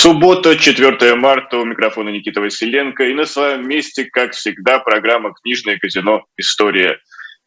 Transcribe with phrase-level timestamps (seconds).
[0.00, 3.02] Суббота, 4 марта, у микрофона Никита Василенко.
[3.02, 6.24] И на своем месте, как всегда, программа «Книжное казино.
[6.36, 7.00] История».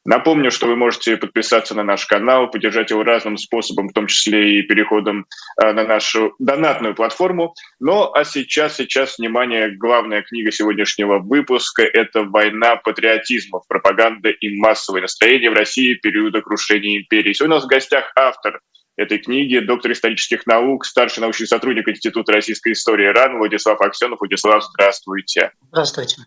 [0.04, 4.60] Напомню, что вы можете подписаться на наш канал, поддержать его разным способом, в том числе
[4.60, 5.28] и переходом
[5.64, 7.54] э, на нашу донатную платформу.
[7.79, 13.65] Ну а сейчас, сейчас, внимание, главная книга сегодняшнего выпуска– это «Война патриотизмов.
[13.70, 17.31] Пропаганда и массовое настроение в России периода крушения империи».
[17.31, 18.59] Сегодня у нас в гостях автор
[19.02, 24.19] этой книги, доктор исторических наук, старший научный сотрудник Института российской истории РАН Владислав Аксенов.
[24.19, 25.51] Владислав, здравствуйте.
[25.71, 26.18] Здравствуйте.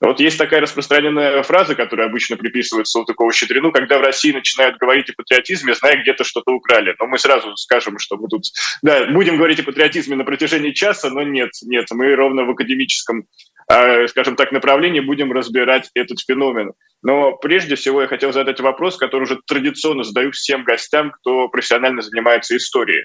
[0.00, 5.14] Вот есть такая распространенная фраза, которая обычно приписывают Салтыкову-Щедрину, когда в России начинают говорить о
[5.16, 6.94] патриотизме, зная, где-то что-то украли.
[6.98, 8.44] Но мы сразу скажем, что мы тут
[8.82, 13.26] да, будем говорить о патриотизме на протяжении часа, но нет, нет, мы ровно в академическом,
[13.72, 16.72] э, скажем так, направлении будем разбирать этот феномен.
[17.02, 22.02] Но прежде всего я хотел задать вопрос, который уже традиционно задаю всем гостям, кто профессионально
[22.02, 23.04] занимается историей.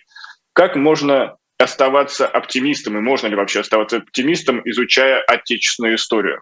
[0.53, 6.41] Как можно оставаться оптимистом, и можно ли вообще оставаться оптимистом, изучая отечественную историю?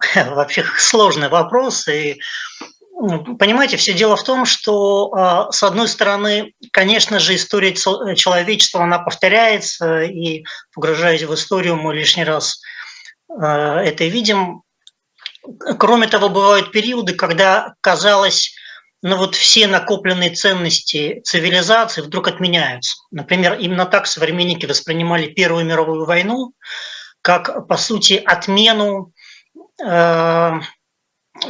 [0.14, 1.88] вообще сложный вопрос.
[1.88, 2.20] И
[3.00, 8.82] ну, Понимаете, все дело в том, что, а, с одной стороны, конечно же, история человечества,
[8.82, 12.60] она повторяется, и погружаясь в историю, мы лишний раз
[13.28, 14.62] а, это видим.
[15.78, 18.54] Кроме того, бывают периоды, когда казалось,
[19.02, 22.96] ну вот все накопленные ценности цивилизации вдруг отменяются.
[23.10, 26.54] Например, именно так современники воспринимали Первую мировую войну,
[27.20, 29.12] как, по сути, отмену
[29.82, 30.60] Э,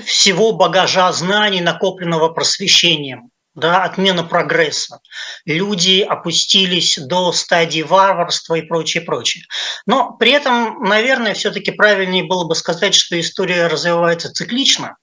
[0.04, 5.00] всего багажа знаний, накопленного просвещением, да, отмена прогресса.
[5.44, 9.44] Люди опустились до стадии варварства и прочее, прочее.
[9.86, 14.96] Но при этом, наверное, все-таки правильнее было бы сказать, что история развивается циклично,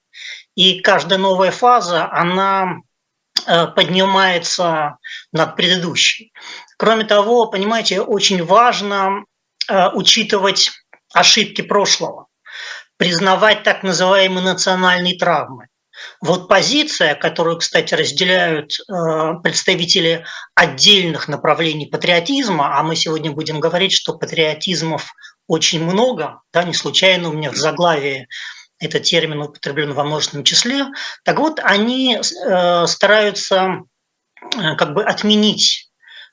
[0.54, 2.76] и каждая новая фаза, она
[3.46, 4.98] э, поднимается
[5.32, 6.32] над предыдущей.
[6.76, 9.24] Кроме того, понимаете, очень важно
[9.68, 10.70] э, учитывать
[11.14, 12.26] ошибки прошлого
[12.98, 15.66] признавать так называемые национальные травмы.
[16.20, 20.24] Вот позиция, которую, кстати, разделяют э, представители
[20.54, 25.12] отдельных направлений патриотизма, а мы сегодня будем говорить, что патриотизмов
[25.46, 28.28] очень много, да, не случайно у меня в заглавии
[28.78, 30.86] этот термин употреблен во множественном числе,
[31.24, 33.82] так вот, они э, стараются
[34.56, 35.88] э, как бы отменить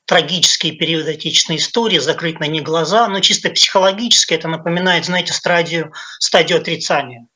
[0.06, 5.94] трагические периоды отечественной истории, закрыть на них глаза, но чисто психологически это напоминает, знаете, стадию,
[6.20, 7.28] стадию отрицания.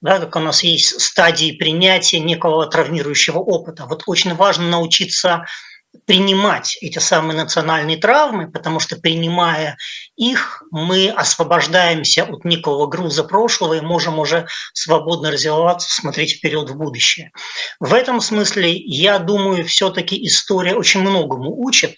[0.00, 3.84] Да, как у нас есть стадии принятия некого травмирующего опыта.
[3.86, 5.44] Вот очень важно научиться
[6.06, 9.76] принимать эти самые национальные травмы, потому что принимая
[10.16, 16.76] их, мы освобождаемся от некого груза прошлого и можем уже свободно развиваться, смотреть вперед в
[16.76, 17.32] будущее.
[17.80, 21.96] В этом смысле, я думаю, все-таки история очень многому учит,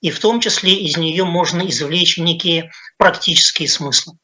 [0.00, 4.14] и в том числе из нее можно извлечь некие практические смыслы.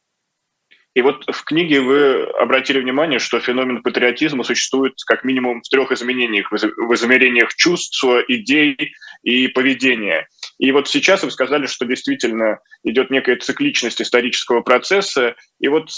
[0.95, 5.91] И вот в книге вы обратили внимание, что феномен патриотизма существует как минимум в трех
[5.91, 8.77] изменениях, в измерениях чувств, идей
[9.23, 10.29] и поведения.
[10.59, 15.35] И вот сейчас вы сказали, что действительно идет некая цикличность исторического процесса.
[15.61, 15.91] И вот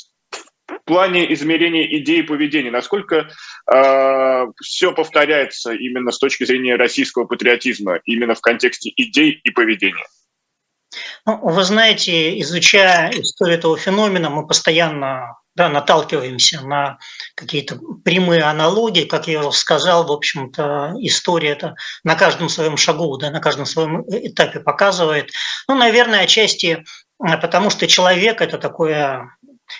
[0.68, 3.26] в плане измерения идей и поведения, насколько э,
[3.66, 10.04] а, все повторяется именно с точки зрения российского патриотизма, именно в контексте идей и поведения?
[11.26, 16.98] Ну, вы знаете, изучая историю этого феномена, мы постоянно да, наталкиваемся на
[17.36, 23.16] какие-то прямые аналогии, как я уже сказал, в общем-то, история это на каждом своем шагу,
[23.18, 25.30] да, на каждом своем этапе показывает.
[25.68, 26.84] Ну, наверное, отчасти
[27.24, 29.30] э, потому, что человек– это такое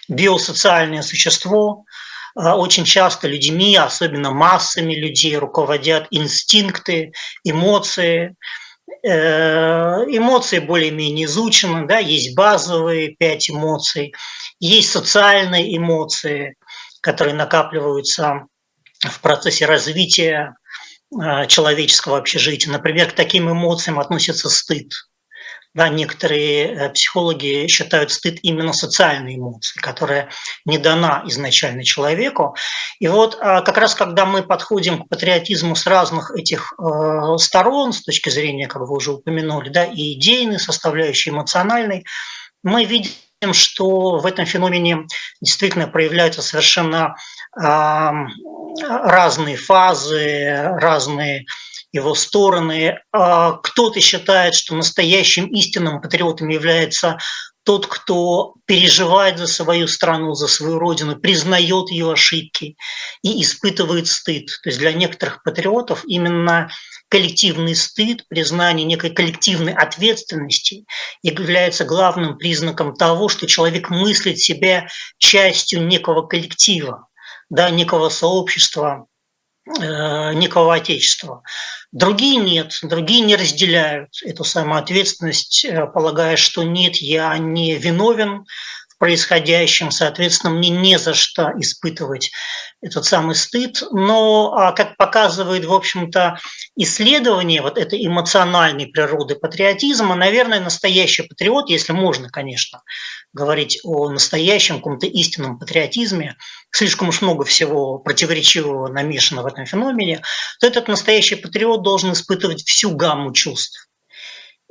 [0.09, 1.85] биосоциальное существо,
[2.37, 8.37] э, очень часто людьми, особенно массами людей, руководят инстинкты, эмоции,
[9.07, 14.15] эмоции более-менее изучены, да, есть базовые пять эмоций,
[14.61, 16.57] есть социальные эмоции,
[17.01, 18.47] которые накапливаются
[19.01, 20.55] в процессе развития
[21.13, 22.73] э, человеческого общежития.
[22.73, 24.93] Например, к таким эмоциям относится стыд–
[25.75, 30.31] да, некоторые э, психологи считают стыд именно социальной эмоцией, которая
[30.65, 32.55] не дана изначально человеку.
[33.01, 37.93] И вот а, как раз когда мы подходим к патриотизму с разных этих э, сторон,
[37.93, 42.05] с точки зрения, как вы уже упомянули, да, и идейной составляющей, эмоциональной,
[42.63, 43.13] мы видим,
[43.53, 45.07] что в этом феномене
[45.41, 47.15] действительно проявляются совершенно
[48.81, 51.45] разные фазы, разные
[51.95, 52.99] его стороны.
[53.13, 57.19] А кто-то считает, что настоящим истинным патриотом является
[57.63, 62.77] тот, кто переживает за свою страну, за свою родину, признает ее ошибки
[63.23, 64.47] и испытывает стыд.
[64.63, 66.69] То есть для некоторых патриотов именно
[67.09, 70.85] коллективный стыд, признание некой коллективной ответственности
[71.23, 74.89] является главным признаком того, что человек мыслит себя
[75.19, 77.07] частью некого коллектива,
[77.49, 79.07] да, некого сообщества,
[79.67, 81.43] некого отечества.
[81.91, 88.45] Другие нет, другие не разделяют эту самую ответственность, э, полагая, что нет, я не виновен,
[88.99, 92.31] происходящем, соответственно, мне не за что испытывать
[92.81, 93.83] этот самый стыд.
[93.91, 96.39] Но, а, как показывает, в общем-то,
[96.77, 102.83] исследование вот этой эмоциональной природы патриотизма, наверное, настоящий патриот, если можно, конечно,
[103.33, 106.37] говорить о настоящем каком-то истинном патриотизме,
[106.75, 110.23] слишком уж много всего противоречивого намешано в этом феномене,
[110.61, 113.89] то этот настоящий патриот должен испытывать всю гамму чувств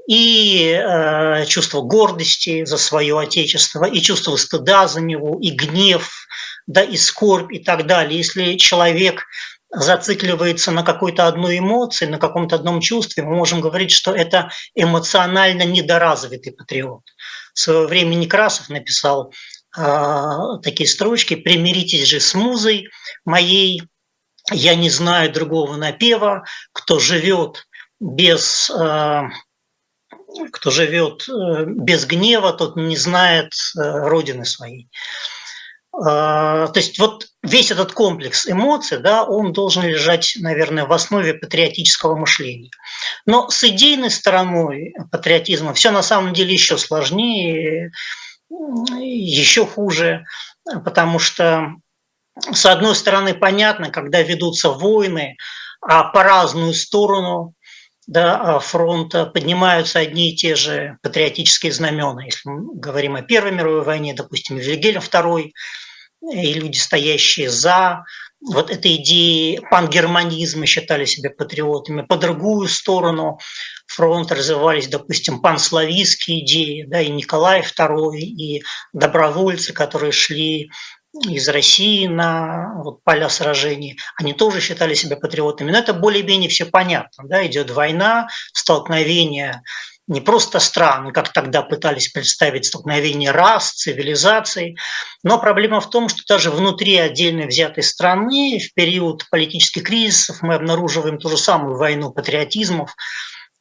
[0.05, 6.11] и э, чувство гордости за свое отечество, и чувство стыда за него, и гнев,
[6.67, 8.17] да, и скорбь и так далее.
[8.17, 9.23] Если человек
[9.71, 15.63] зацикливается на какой-то одной эмоции, на каком-то одном чувстве, мы можем говорить, что это эмоционально
[15.63, 17.03] недоразвитый патриот.
[17.53, 19.31] В свое время Некрасов написал
[19.73, 22.89] такие строчки «Примиритесь же с музой
[23.25, 23.83] моей,
[24.51, 27.67] я не знаю другого напева, кто живет
[27.99, 29.21] без э,
[30.51, 34.89] кто живет э, без гнева, тот не знает э, родины своей.
[35.95, 41.35] А, то есть вот весь этот комплекс эмоций, да, он должен лежать, наверное, в основе
[41.35, 42.71] патриотического мышления.
[43.27, 47.91] Но с идейной стороной патриотизма все на самом деле еще сложнее,
[48.99, 50.25] еще хуже,
[50.85, 51.73] потому что,
[52.51, 55.37] с одной стороны, понятно, когда ведутся войны,
[55.81, 57.53] а по разную сторону
[58.07, 62.23] да, а фронта поднимаются одни и те же патриотические знамена.
[62.25, 65.51] Если мы говорим о Первой мировой войне, допустим, Вильгельм II
[66.33, 68.03] и люди, стоящие за
[68.41, 72.01] вот этой идеей пангерманизма, считали себя патриотами.
[72.01, 73.39] По другую сторону
[73.85, 78.63] фронта развивались, допустим, панславистские идеи, да, и Николай II, и
[78.93, 80.69] добровольцы, которые шли
[81.27, 85.71] из России на вот, поля сражений, они тоже считали себя патриотами.
[85.71, 87.25] Но это более-менее все понятно.
[87.27, 87.45] Да?
[87.45, 89.61] Идет война, столкновение
[90.07, 94.77] не просто стран, как тогда пытались представить столкновение рас, цивилизаций,
[95.23, 100.55] но проблема в том, что даже внутри отдельно взятой страны в период политических кризисов мы
[100.55, 102.93] обнаруживаем ту же самую войну патриотизмов,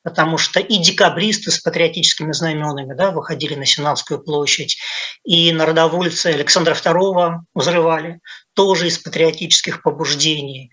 [0.02, 4.78] потому что и декабристы с патриотическими знаменами да, выходили на Сенатскую площадь,
[5.24, 8.20] и народовольцы Александра II взрывали,
[8.54, 10.70] тоже из патриотических побуждений.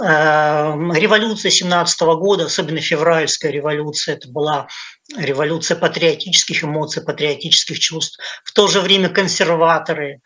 [0.00, 4.68] Эм, революция 17 года, особенно февральская революция, это была
[5.16, 8.20] революция патриотических эмоций, патриотических чувств.
[8.44, 10.20] В то же время консерваторы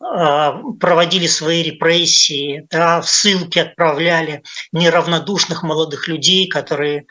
[0.00, 0.50] э,
[0.80, 4.42] проводили свои репрессии, да, в ссылки отправляли
[4.72, 7.06] неравнодушных молодых людей, которые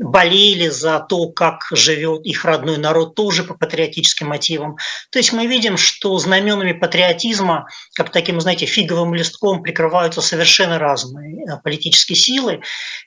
[0.00, 4.76] болели за то, как живет их родной народ, тоже по патриотическим мотивам.
[5.10, 11.44] То есть мы видим, что знаменами патриотизма, как таким, знаете, фиговым листком прикрываются совершенно разные
[11.44, 12.60] э, политические силы.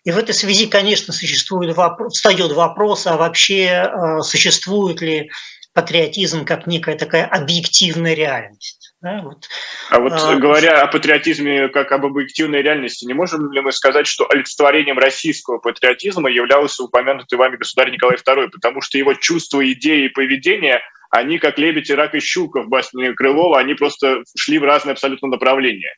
[0.04, 5.30] И в этой связи, конечно, существует вопрос, встает вопрос, а вообще э, существует ли
[5.74, 8.94] патриотизм как некая такая объективная реальность.
[9.02, 9.48] Да, вот.
[9.90, 14.06] А вот а, говоря о патриотизме как об объективной реальности, не можем ли мы сказать,
[14.06, 20.06] что олицетворением российского патриотизма являлся упомянутый вами государь Николай II, потому что его чувства, идеи
[20.06, 24.60] и поведение, они как лебедь и рак и щука в басне Крылова, они просто шли
[24.60, 25.96] в разные абсолютно направления.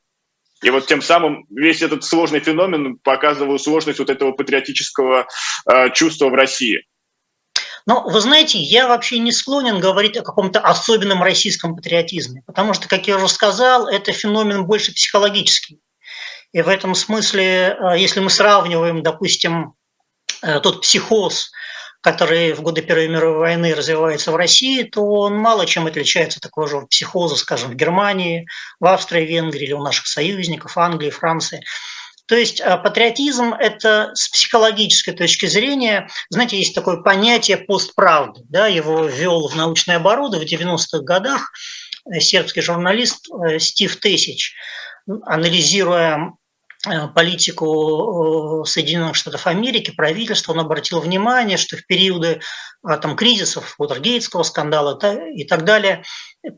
[0.63, 5.27] И вот тем самым весь этот сложный феномен показывал сложность вот этого патриотического
[5.70, 6.84] э, чувства в России.
[7.86, 12.88] Но вы знаете, я вообще не склонен говорить о каком-то особенном российском патриотизме, потому что,
[12.88, 15.80] как я уже сказал, это феномен больше психологический.
[16.54, 19.74] И в этом смысле, э, если мы сравниваем, допустим,
[20.42, 21.52] э, тот психоз,
[22.02, 26.44] который в годы Первой мировой войны развивается в России, то он мало чем отличается от
[26.44, 28.46] такого же психоза, скажем, в Германии,
[28.80, 31.63] в Австрии, Венгрии или у наших союзников, Англии, Франции.
[32.34, 38.66] То есть а, патриотизм– это с психологической точки зрения, знаете, есть такое понятие постправды, да,
[38.66, 41.52] его ввел в научное оборудование в 90-х годах
[42.12, 44.56] э, сербский журналист э, Стив Тесич,
[45.28, 46.34] анализируя
[47.16, 52.42] политику Соединенных Штатов Америки, правительство, он обратил внимание, что в периоды
[52.82, 55.00] там, кризисов, Уотергейтского скандала
[55.34, 56.04] и так далее,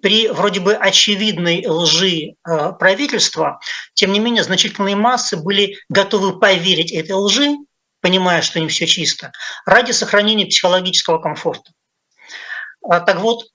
[0.02, 3.60] при вроде бы очевидной лжи э, правительства,
[3.94, 7.56] тем не менее значительные массы были готовы поверить этой лжи,
[8.02, 9.32] понимая, что не все чисто,
[9.66, 11.72] ради сохранения психологического комфорта.
[12.82, 13.46] А, так вот,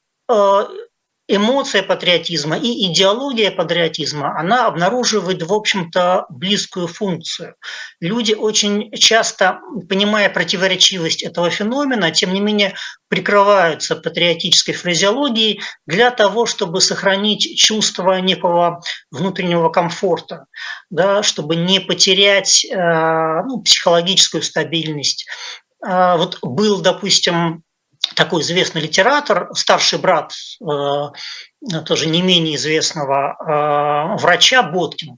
[1.35, 7.55] эмоция патриотизма и идеология патриотизма, она обнаруживает, в общем-то, близкую функцию.
[8.01, 12.75] Люди очень часто, понимая противоречивость этого феномена, тем не менее
[13.09, 20.47] прикрываются патриотической фразеологией для того, чтобы сохранить чувство некого внутреннего комфорта,
[20.91, 25.27] да, чтобы не потерять э, ну, психологическую стабильность.
[25.87, 27.63] Э, вот был, допустим,
[28.21, 35.17] такой известный литератор, старший брат э, тоже не менее известного э, врача Боткин.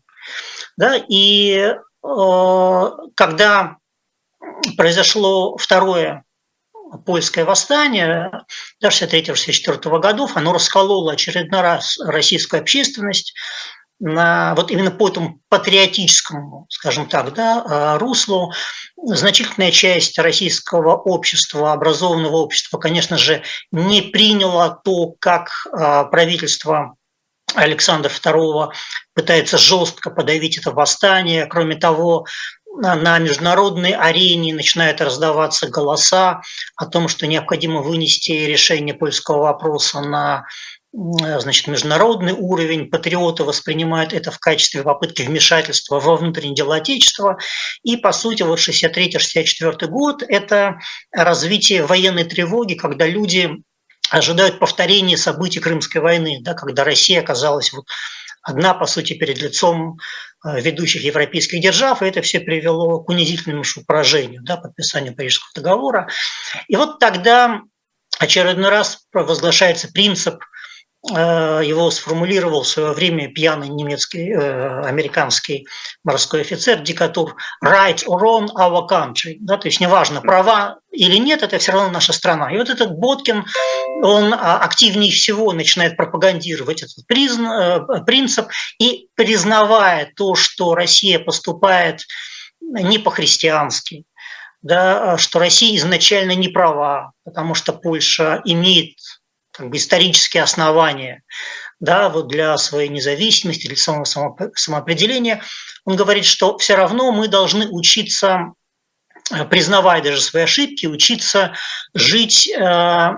[0.77, 3.77] Да, и э, когда
[4.77, 6.23] произошло второе
[7.05, 8.45] польское восстание
[8.85, 13.35] 63-64 годов, оно раскололо очередной раз российскую общественность,
[14.03, 18.53] на вот именно по этому патриотическому, скажем так, да, а, руслу
[18.97, 26.97] значительная часть российского общества, образованного общества, конечно же, не приняла то, как а, правительство
[27.55, 28.73] Александра II
[29.15, 31.47] пытается жестко подавить это восстание.
[31.47, 32.27] Кроме того,
[32.75, 36.41] на международной арене начинают раздаваться голоса
[36.77, 40.45] о том, что необходимо вынести решение польского вопроса на
[40.93, 47.39] значит, международный уровень, патриоты воспринимают это в качестве попытки вмешательства во внутренние дела Отечества.
[47.83, 50.79] И, по сути, вот 63-64 год– это
[51.11, 53.51] развитие военной тревоги, когда люди
[54.11, 57.87] ожидают повторения событий Крымской войны, да, когда Россия оказалась вот
[58.43, 59.99] одна, по сути, перед лицом
[60.45, 66.09] э, ведущих европейских держав, и это все привело к унизительному поражению, да, подписанию Парижского договора.
[66.69, 67.63] И вот тогда
[68.19, 70.43] очередной раз провозглашается принцип
[71.11, 75.67] его сформулировал в свое время пьяный немецкий, э, американский
[76.05, 79.37] морской офицер Дикатур «Right or wrong our country».
[79.41, 82.53] Да, то есть неважно, права или нет, это все равно наша страна.
[82.53, 83.45] И вот этот Боткин,
[84.03, 91.19] он а, активнее всего начинает пропагандировать этот призн, э, принцип и признавая то, что Россия
[91.19, 92.03] поступает
[92.61, 94.05] не по-христиански,
[94.63, 98.95] да, что Россия изначально не права, потому что Польша имеет
[99.53, 101.23] как бы исторические основания
[101.83, 104.05] да, вот для своей независимости, для самого
[104.55, 105.43] самоопределения,
[105.85, 108.53] он говорит, что все равно мы должны учиться,
[109.33, 111.55] э, признавая даже свои ошибки, учиться
[111.93, 113.11] жить, э,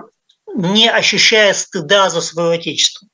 [0.55, 3.07] не ощущая стыда за свое отечество.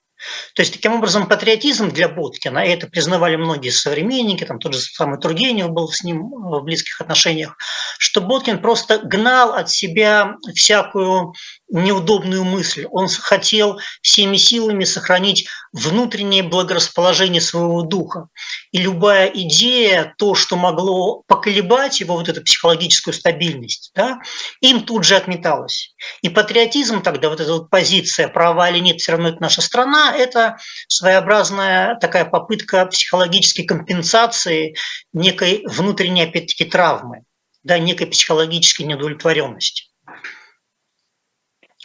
[0.55, 4.79] То есть, таким образом, патриотизм для Боткина, и это признавали многие современники, там тот же
[4.79, 7.57] самый Тургенев был с ним в близких отношениях,
[7.97, 11.33] что Боткин просто гнал от себя всякую
[11.71, 12.85] неудобную мысль.
[12.91, 18.27] Он хотел всеми силами сохранить внутреннее благорасположение своего духа.
[18.71, 24.19] И любая идея, то, что могло поколебать его вот эту психологическую стабильность, да,
[24.59, 25.95] им тут же отметалось.
[26.21, 30.13] И патриотизм тогда, вот эта вот позиция, права или нет, все равно это наша страна,
[30.15, 34.75] это своеобразная такая попытка психологической компенсации
[35.13, 37.23] некой внутренней, опять-таки, травмы,
[37.63, 39.90] да, некой психологической неудовлетворенности.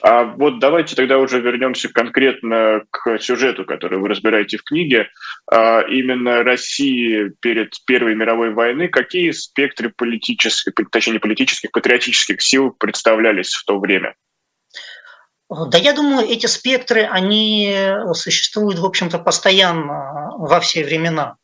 [0.02, 5.08] А вот давайте тогда уже вернемся конкретно к сюжету, который вы разбираете в книге.
[5.50, 8.88] А именно России перед Первой мировой войны.
[8.88, 14.14] Какие спектры политических, точнее не политических, патриотических сил представлялись в то время?
[15.48, 17.74] Да я думаю, эти спектры, они
[18.12, 21.36] существуют, в общем-то, постоянно во все времена.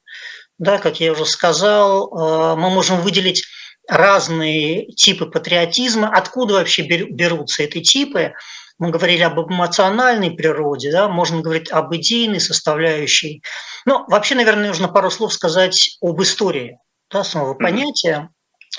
[0.58, 3.44] Да, как я уже сказал, э, мы можем выделить
[3.88, 6.08] разные типы патриотизма.
[6.08, 8.34] Откуда вообще берутся эти типы?
[8.78, 13.42] Мы говорили об эмоциональной природе, да, можно говорить об идейной составляющей.
[13.84, 16.78] Но вообще, наверное, нужно пару слов сказать об истории
[17.10, 18.30] да, самого понятия.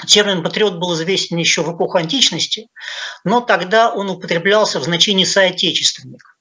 [0.07, 2.67] Термин «патриот» был известен еще в эпоху античности,
[3.24, 6.38] но тогда он употреблялся в значении «соотечественник».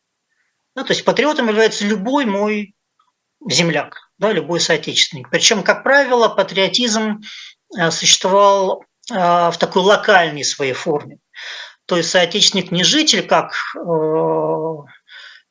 [0.75, 2.75] Ну, то есть патриотом является любой мой
[3.49, 5.29] земляк, да, любой соотечественник.
[5.31, 7.21] Причем, как правило, патриотизм
[7.91, 11.19] существовал э, в такой локальной своей форме.
[11.87, 14.75] То есть соотечественник не житель, как э,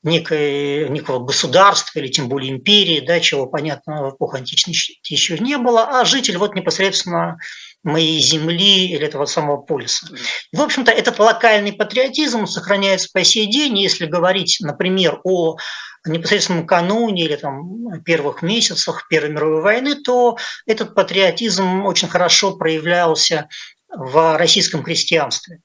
[0.03, 5.57] некой, некого государства или тем более империи, да, чего, понятно, в эпоху античности еще не
[5.57, 7.37] было, а житель вот непосредственно
[7.83, 10.07] моей земли или этого самого полиса.
[10.51, 13.77] В общем-то, этот локальный патриотизм сохраняется по сей день.
[13.79, 15.57] Если говорить, например, о
[16.05, 23.47] непосредственном кануне или там, первых месяцах Первой мировой войны, то этот патриотизм очень хорошо проявлялся
[23.89, 25.59] в российском христианстве,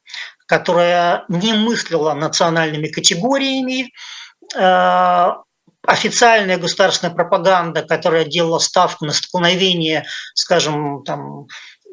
[0.46, 3.92] которое не мыслило национальными категориями,
[4.54, 5.28] э,
[5.86, 11.46] официальная государственная пропаганда, которая делала ставку на столкновение, скажем, там,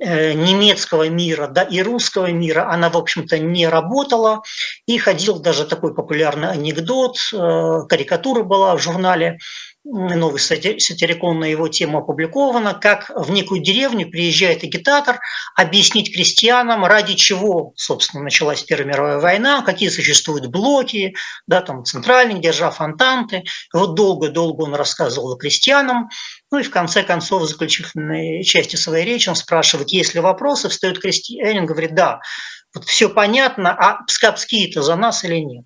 [0.03, 4.43] немецкого мира да, и русского мира она, в общем-то, не работала.
[4.85, 9.37] И ходил даже такой популярный анекдот, э, карикатура была в журнале
[9.85, 15.19] новый сатирикон на его тему опубликовано, как в некую деревню приезжает агитатор
[15.55, 21.15] объяснить крестьянам, ради чего, собственно, началась Первая мировая война, какие существуют блоки,
[21.47, 23.43] да, там центральных держав, антанты.
[23.73, 26.09] Вот долго-долго он рассказывал крестьянам,
[26.51, 30.69] ну и в конце концов, в заключительной части своей речи он спрашивает, есть ли вопросы,
[30.69, 32.19] встает крестьянин, говорит, да,
[32.73, 35.65] вот все понятно, а пскапские-то за нас или нет?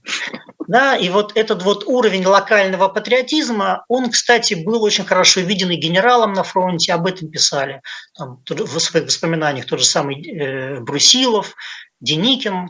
[0.68, 5.78] Да, и вот этот вот уровень локального патриотизма, он, кстати, был очень хорошо виден и
[5.78, 7.82] генералом на фронте, об этом писали
[8.18, 11.56] там, в своих воспоминаниях тот же самый э, Брусилов,
[12.02, 12.70] Деникин.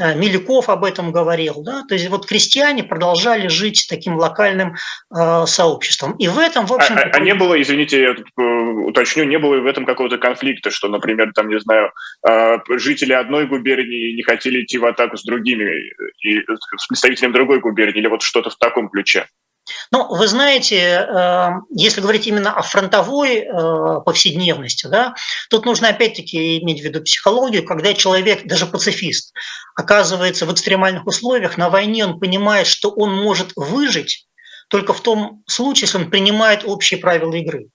[0.00, 1.62] Э, Милюков об этом говорил.
[1.62, 1.82] Да?
[1.88, 6.12] То есть вот крестьяне продолжали жить таким локальным э, сообществом.
[6.18, 9.56] И в этом, в общем а, а не было, извините, я э, уточню, не было
[9.60, 11.92] в этом какого-то конфликта, что, например, там, не знаю,
[12.28, 15.64] э, жители одной губернии не хотели идти в атаку с другими,
[16.22, 19.26] и, с представителями другой губернии, или вот что-то в таком ключе?
[19.90, 25.14] Ну, вы знаете, э, если говорить именно о фронтовой э, повседневности, да,
[25.50, 29.34] тут нужно опять-таки иметь в виду психологию, когда человек, даже пацифист,
[29.74, 34.26] оказывается в экстремальных условиях, на войне он понимает, что он может выжить
[34.68, 37.68] только в том случае, если он принимает общие правила игры.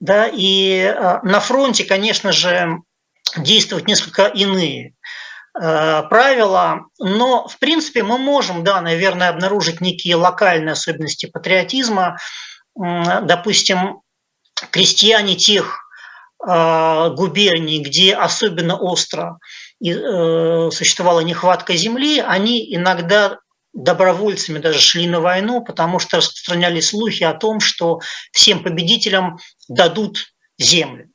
[0.00, 2.78] Да, и э, на фронте, конечно же,
[3.36, 4.94] действуют несколько иные
[5.60, 12.16] правила, но в принципе мы можем, да, наверное, обнаружить некие локальные особенности патриотизма.
[12.74, 14.00] Допустим,
[14.70, 15.78] крестьяне тех
[16.46, 19.38] э, губерний, где особенно остро
[19.84, 23.38] э, существовала нехватка земли, они иногда
[23.72, 28.00] добровольцами даже шли на войну, потому что распространялись слухи о том, что
[28.32, 29.38] всем победителям
[29.68, 31.08] дадут землю.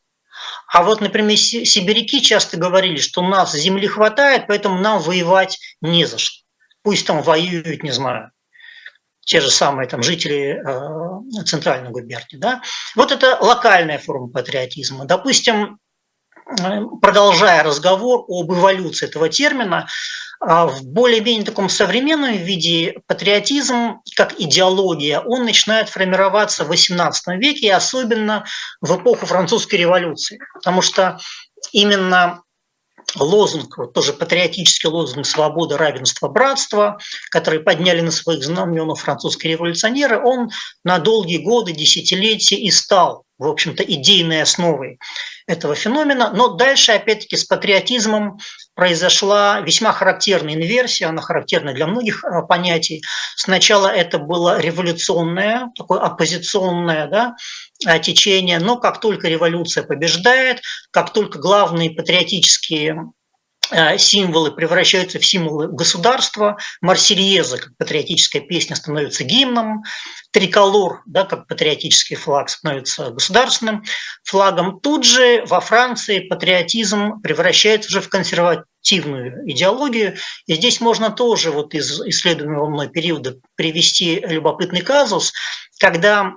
[0.75, 6.03] А вот, например, сибиряки часто говорили, что у нас земли хватает, поэтому нам воевать не
[6.03, 6.43] за что.
[6.81, 8.31] Пусть там воюют, не знаю,
[9.21, 12.35] те же самые там жители э, центральной губернии.
[12.35, 12.61] Да?
[12.93, 15.05] Вот это локальная форма патриотизма.
[15.05, 15.79] Допустим,
[17.01, 19.87] продолжая разговор об эволюции этого термина,
[20.39, 27.67] а в более-менее таком современном виде патриотизм как идеология, он начинает формироваться в XVIII веке,
[27.67, 28.45] и особенно
[28.81, 30.39] в эпоху французской революции.
[30.53, 31.19] Потому что
[31.71, 32.41] именно
[33.15, 40.21] лозунг, вот тоже патриотический лозунг «Свобода, равенство, братство», который подняли на своих знаменах французские революционеры,
[40.21, 40.49] он
[40.83, 44.99] на долгие годы, десятилетия и стал, в общем-то, идейной основой
[45.47, 46.31] этого феномена.
[46.33, 48.39] Но дальше, опять-таки, с патриотизмом
[48.75, 53.03] произошла весьма характерная инверсия, она характерна для многих э, понятий.
[53.35, 61.39] Сначала это было революционное, такое оппозиционное да, течение, но как только революция побеждает, как только
[61.39, 63.11] главные патриотические
[63.97, 69.83] символы превращаются в символы государства, Марсельеза, как патриотическая песня, становится гимном,
[70.31, 73.83] триколор, да, как патриотический флаг, становится государственным
[74.23, 74.79] флагом.
[74.79, 80.15] Тут же во Франции патриотизм превращается уже в консервативную идеологию.
[80.45, 85.33] И здесь можно тоже вот из исследуемого мной периода привести любопытный казус,
[85.79, 86.33] когда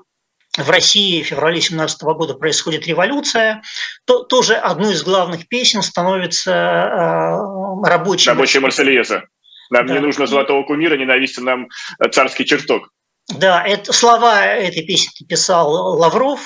[0.58, 3.62] в России в феврале 17 года происходит революция,
[4.04, 8.28] то тоже одной из главных песен становится э, рабочий.
[8.28, 9.24] Рабочая Марсельеза.
[9.70, 9.94] Нам да.
[9.94, 11.68] не нужно золотого кумира, ненавистен нам
[12.12, 12.90] царский чертог.
[13.28, 16.40] Да, это, слова этой песни писал Лавров,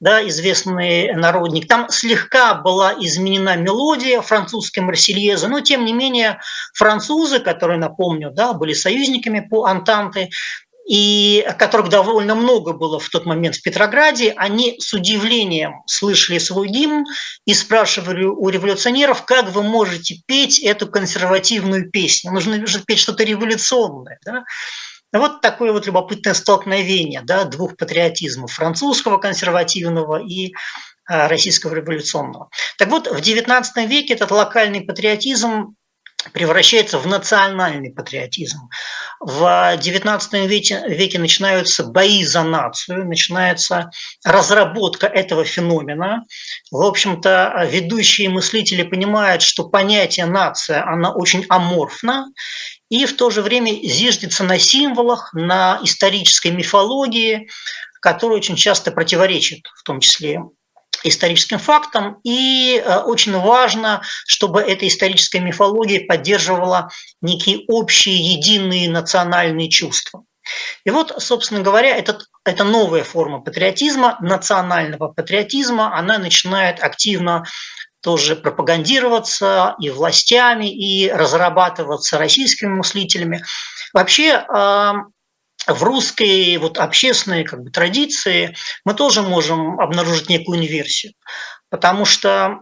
[0.00, 1.68] да, известный народник.
[1.68, 6.40] Там слегка была изменена мелодия французской Марсельезы, но тем не менее
[6.74, 10.30] французы, которые, напомню, да, были союзниками по Антанте,
[10.86, 16.68] и которых довольно много было в тот момент в Петрограде, они с удивлением слышали свой
[16.68, 17.04] гимн
[17.46, 22.32] и спрашивали у революционеров, как вы можете петь эту консервативную песню?
[22.32, 24.18] Нужно же петь что-то революционное.
[24.24, 24.44] Да?
[25.12, 30.52] Вот такое вот любопытное столкновение да, двух патриотизмов, французского консервативного и
[31.06, 32.50] а, российского революционного.
[32.78, 35.76] Так вот, в XIX веке этот локальный патриотизм
[36.32, 38.68] превращается в национальный патриотизм.
[39.20, 39.42] В
[39.76, 43.90] XIX веке, веке начинаются бои за нацию, начинается
[44.24, 46.24] разработка этого феномена.
[46.70, 52.26] В общем-то, ведущие мыслители понимают, что понятие нация, она очень аморфна,
[52.88, 57.48] и в то же время зиждется на символах, на исторической мифологии,
[58.00, 60.40] которая очень часто противоречит, в том числе
[61.04, 66.90] историческим фактам, и э, очень важно, чтобы эта историческая мифология поддерживала
[67.20, 70.24] некие общие единые национальные чувства.
[70.84, 77.44] И вот, собственно говоря, этот, эта новая форма патриотизма, национального патриотизма, она начинает активно
[78.02, 83.42] тоже пропагандироваться и властями, и разрабатываться российскими мыслителями.
[83.94, 84.44] Вообще,
[85.66, 91.14] в русской вот общественной как бы, традиции мы тоже можем обнаружить некую инверсию,
[91.70, 92.60] потому что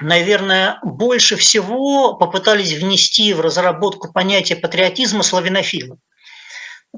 [0.00, 5.98] наверное, больше всего попытались внести в разработку понятия патриотизма славянофилы.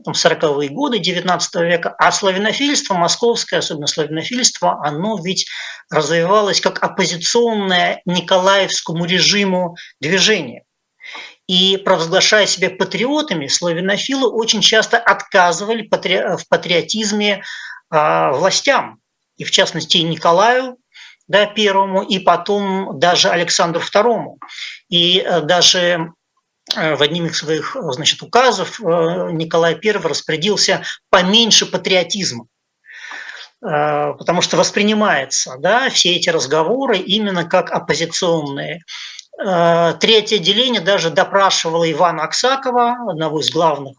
[0.05, 5.47] Там, 40-е годы XIX века, а славянофильство, московское, особенно славянофильство, оно ведь
[5.91, 10.66] развивалось как оппозиционное Николаевскому режиму движение.
[11.47, 17.45] И провозглашая себя патриотами, славянофилы очень часто отказывали в патриотизме
[17.89, 18.99] а, властям,
[19.37, 20.77] и в частности Николаю
[21.29, 24.39] да, первому, и потом даже Александру второму.
[24.89, 26.13] И э, даже
[26.75, 28.85] Э, в одним из своих значит, указов э,
[29.33, 32.47] Николай I распорядился поменьше патриотизма,
[33.65, 38.83] э, потому что воспринимается да, все эти разговоры именно как оппозиционные.
[39.39, 43.97] Третье отделение даже допрашивало Ивана Аксакова, одного из главных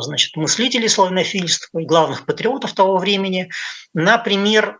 [0.00, 3.50] значит, мыслителей славянофильства и главных патриотов того времени,
[3.92, 4.78] например,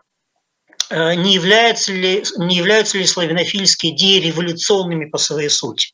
[0.89, 5.93] не являются ли, не являются ли славянофильские идеи революционными по своей сути.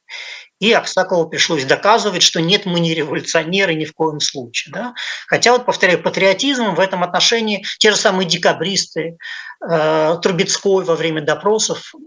[0.61, 4.71] И Аксакову пришлось доказывать, что нет, мы не революционеры ни в коем случае.
[4.71, 4.93] Да?
[5.27, 9.17] Хотя, вот повторяю, патриотизм в этом отношении, те же самые декабристы,
[9.67, 11.97] э, Трубецкой во время допросов, э,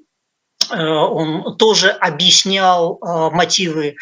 [0.71, 3.97] он тоже объяснял э, мотивы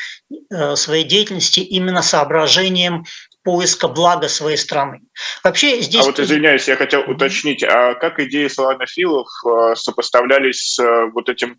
[0.51, 3.05] э, своей деятельности именно соображением
[3.44, 5.01] поиска блага своей страны.
[5.42, 6.03] Вообще здесь...
[6.03, 11.29] А вот извиняюсь, я хотел уточнить, а как идеи славянофилов э, сопоставлялись с э, вот
[11.29, 11.59] этим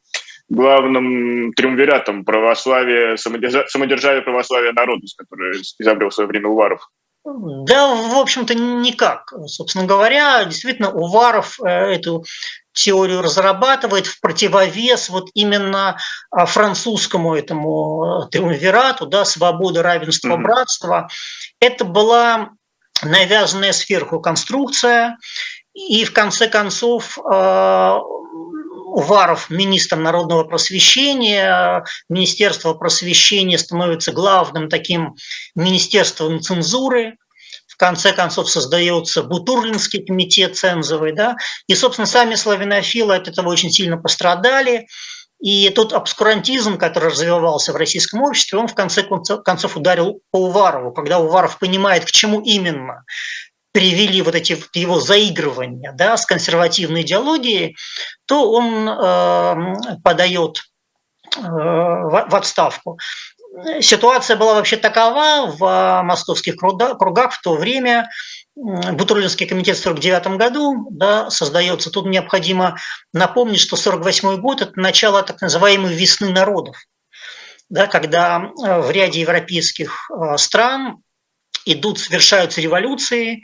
[0.49, 6.89] главным триумвиратом православия, самодержавия православия народа, который изобрел в свое время Уваров?
[7.25, 9.31] Да, в общем-то, никак.
[9.45, 12.25] Собственно говоря, действительно, Уваров э, эту
[12.73, 15.97] теорию разрабатывает в противовес вот именно
[16.31, 20.41] а, французскому этому триумвирату, да, свобода, равенство, mm-hmm.
[20.41, 21.09] братство.
[21.59, 22.49] Это была
[23.03, 25.17] навязанная сверху конструкция,
[25.73, 27.99] и в конце концов а,
[28.93, 35.15] Уваров министром народного просвещения, Министерство просвещения становится главным таким
[35.55, 37.17] министерством цензуры,
[37.73, 41.35] в конце концов создается Бутурлинский комитет цензовый, да,
[41.67, 44.85] и, собственно, сами славянофилы от этого очень сильно пострадали,
[45.39, 50.91] и тот обскурантизм, который развивался в российском обществе, он в конце концов ударил по Уварову,
[50.91, 53.03] когда Уваров понимает, к чему именно
[53.71, 57.75] привели вот эти его заигрывания да, с консервативной идеологией,
[58.27, 60.61] то он э, подает
[61.35, 62.99] в отставку.
[63.81, 68.09] Ситуация была вообще такова в московских кругах в то время.
[68.55, 71.91] Бутурлинский комитет в 1949 году да, создается.
[71.91, 72.77] Тут необходимо
[73.11, 76.77] напомнить, что 1948 год– это начало так называемой «весны народов»,
[77.69, 80.97] да, когда э, в ряде европейских э, стран
[81.65, 83.43] идут, совершаются революции,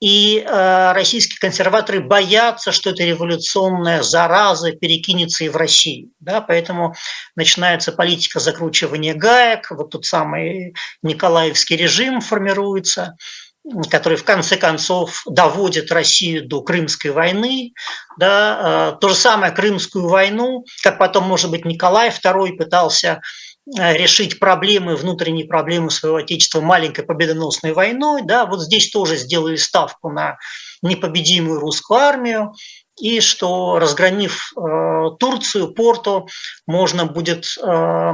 [0.00, 6.10] и э, российские консерваторы боятся, что эта революционная зараза перекинется и в Россию.
[6.20, 6.40] Да?
[6.40, 6.94] Поэтому
[7.36, 13.16] начинается политика закручивания гаек, вот тот самый Николаевский режим формируется,
[13.90, 17.74] который в конце концов доводит Россию до Крымской войны.
[18.18, 18.94] Да?
[18.94, 23.20] Э, то же самое Крымскую войну, как потом, может быть, Николай II пытался
[23.76, 28.22] решить проблемы, внутренние проблемы своего отечества маленькой победоносной войной.
[28.22, 30.38] Да, вот здесь тоже сделали ставку на
[30.82, 32.52] непобедимую русскую армию,
[33.00, 36.28] и что разгромив э, Турцию, Порту,
[36.66, 38.12] можно будет э,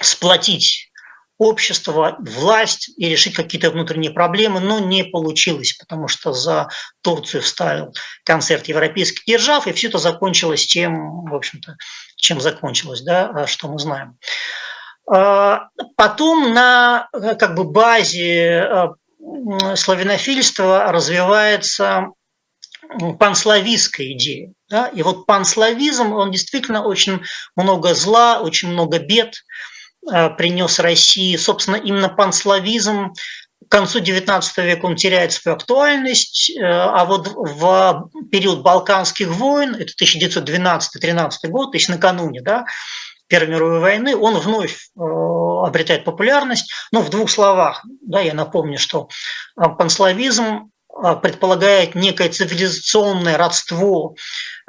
[0.00, 0.90] сплотить
[1.38, 6.68] общество, власть и решить какие-то внутренние проблемы, но не получилось, потому что за
[7.02, 11.76] Турцию вставил концерт европейских держав, и все это закончилось тем, в общем-то,
[12.16, 14.18] чем закончилось, да, что мы знаем.
[15.08, 22.08] А, потом на э, как бы, базе э, славянофильства развивается
[23.18, 24.52] панславистская идея.
[24.68, 24.88] Да?
[24.88, 27.20] И вот панславизм, он действительно очень
[27.54, 29.34] много зла, очень много бед
[30.12, 31.36] э, принес России.
[31.36, 33.12] Собственно, именно панславизм
[33.68, 39.92] к концу XIX века он теряет свою актуальность, а вот в период Балканских войн, это
[40.00, 42.64] 1912-13 год, то есть накануне, да,
[43.28, 46.72] Первой мировой войны, он вновь э, обретает популярность.
[46.92, 49.08] Но в двух словах, да, я напомню, что
[49.58, 50.70] э, панславизм
[51.02, 54.14] э, предполагает некое цивилизационное родство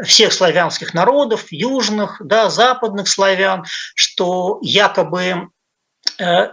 [0.04, 3.64] всех славянских народов, южных, да, западных славян,
[3.96, 5.50] что якобы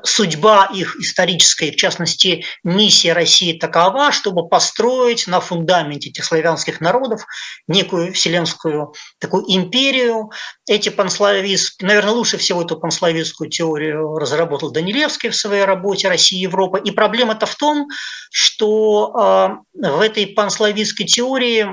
[0.02, 7.24] судьба их историческая, в частности, миссия России такова, чтобы построить на фундаменте этих славянских народов
[7.66, 10.30] некую вселенскую такую империю.
[10.66, 16.42] Эти панславистские, наверное, лучше всего эту панславистскую теорию разработал Данилевский в своей работе «Россия и
[16.42, 16.76] Европа».
[16.76, 17.88] И проблема-то в том,
[18.30, 21.66] что э, в этой панславистской теории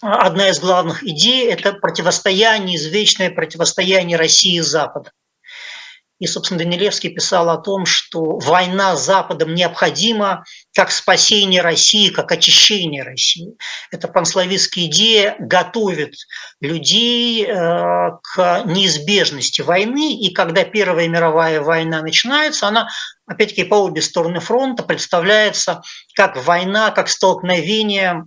[0.00, 5.10] одна из главных идей– это противостояние, извечное противостояние России и Запада.
[6.20, 12.30] И, собственно, Данилевский писал о том, что война с Западом необходима как спасение России, как
[12.30, 13.54] очищение России.
[13.90, 16.14] Эта панславистская идея готовит
[16.60, 22.88] людей э, к неизбежности войны, и когда Первая мировая война начинается, она
[23.26, 25.80] опять-таки по обе стороны фронта представляется
[26.14, 28.26] как война, как столкновение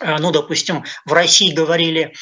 [0.00, 2.12] ну, допустим, в России говорили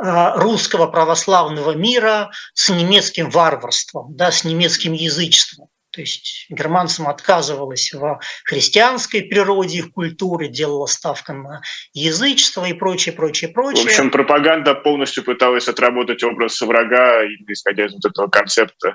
[0.00, 5.68] э, русского православного мира с немецким варварством, да, с немецким язычеством.
[5.94, 11.60] То есть германцам отказывалось в христианской природе, в культуре, делала ставка на
[11.92, 13.84] язычество и прочее, прочее, прочее.
[13.84, 18.94] В общем, пропаганда полностью пыталась отработать образ врага, исходя из вот этого концепта э,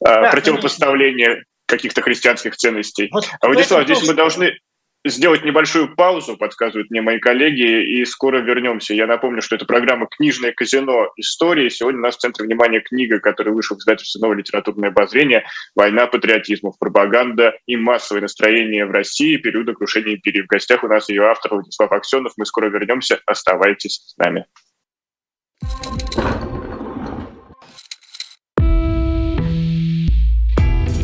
[0.00, 3.08] да, противопоставления каких-то христианских ценностей.
[3.12, 4.58] Вот а Владислав, здесь мы должны
[5.04, 8.94] сделать небольшую паузу, подсказывают мне мои коллеги, и скоро вернемся.
[8.94, 11.12] Я напомню, что это программа «Книжное казино.
[11.16, 11.68] Истории».
[11.68, 15.44] Сегодня у нас в центре внимания книга, которая вышла в издательстве «Новое литературное обозрение.
[15.74, 19.36] Война патриотизмов, пропаганда и массовое настроение в России.
[19.36, 20.42] Периода крушения империи».
[20.42, 22.32] В гостях у нас ее автор Владислав Аксенов.
[22.36, 23.20] Мы скоро вернемся.
[23.26, 24.46] Оставайтесь с нами.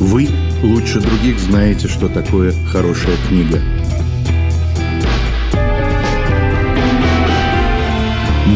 [0.00, 0.28] Вы
[0.62, 3.58] лучше других знаете, что такое хорошая книга.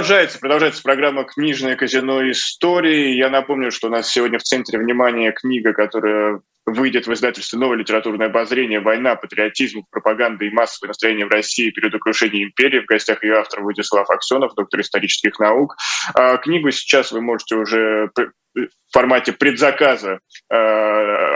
[0.00, 3.16] Продолжается, продолжается программа «Книжное казино истории».
[3.16, 7.76] Я напомню, что у нас сегодня в центре внимания книга, которая выйдет в издательстве «Новое
[7.76, 8.80] литературное обозрение.
[8.80, 12.80] Война, патриотизм, пропаганда и массовое настроение в России период крушения империи».
[12.80, 15.76] В гостях ее автор Владислав Аксенов, доктор исторических наук.
[16.14, 18.10] А книгу сейчас вы можете уже
[18.54, 20.18] в формате предзаказа,
[20.50, 20.56] э,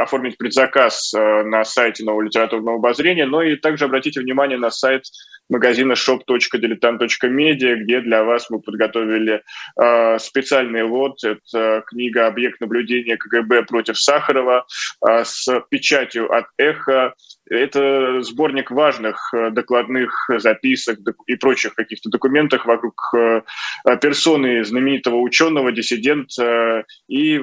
[0.03, 5.05] оформить предзаказ э, на сайте нового литературного обозрения, но и также обратите внимание на сайт
[5.49, 9.43] магазина shop.diletant.media, где для вас мы подготовили
[9.81, 11.23] э, специальный лот.
[11.23, 14.67] Это книга «Объект наблюдения КГБ против Сахарова»
[15.07, 17.15] э, с печатью от «Эхо».
[17.51, 23.43] Это сборник важных э, докладных записок и прочих каких-то документов вокруг э,
[24.01, 27.41] персоны знаменитого ученого, диссидента и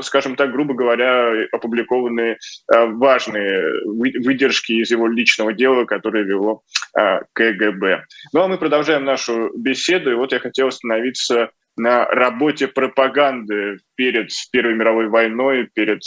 [0.00, 2.36] скажем так, грубо говоря, опубликованы
[2.72, 6.62] э, важные выдержки из его личного дела, которое вело
[6.98, 8.04] э, КГБ.
[8.32, 14.30] Ну а мы продолжаем нашу беседу, и вот я хотел остановиться на работе пропаганды перед
[14.52, 16.00] Первой мировой войной, перед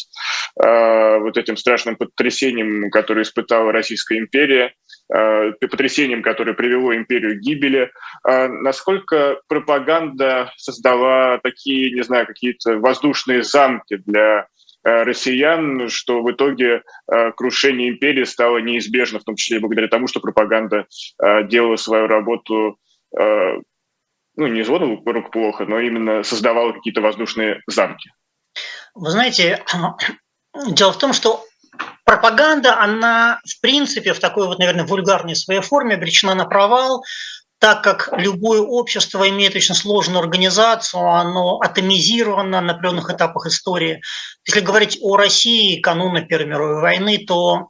[0.62, 4.74] э, вот этим страшным потрясением, которое испытала Российская империя,
[5.14, 7.92] э, потрясением, которое привело империю к гибели.
[8.28, 14.48] Э, насколько пропаганда создала такие, не знаю, какие-то воздушные замки для
[14.84, 19.88] э, россиян, что в итоге э, крушение империи стало неизбежно, в том числе и благодаря
[19.88, 20.86] тому, что пропаганда
[21.22, 22.78] э, делала свою работу
[24.36, 28.10] ну, не звону рук плохо, но именно создавала какие-то воздушные замки.
[28.94, 29.64] Вы знаете,
[30.70, 31.44] дело в том, что
[32.06, 37.04] пропаганда, она в принципе в такой вот, наверное, вульгарной своей форме обречена на провал,
[37.60, 44.02] так как любое общество имеет очень сложную организацию, оно атомизировано на определенных этапах истории.
[44.48, 47.70] Если говорить о России кануна Первой мировой войны, то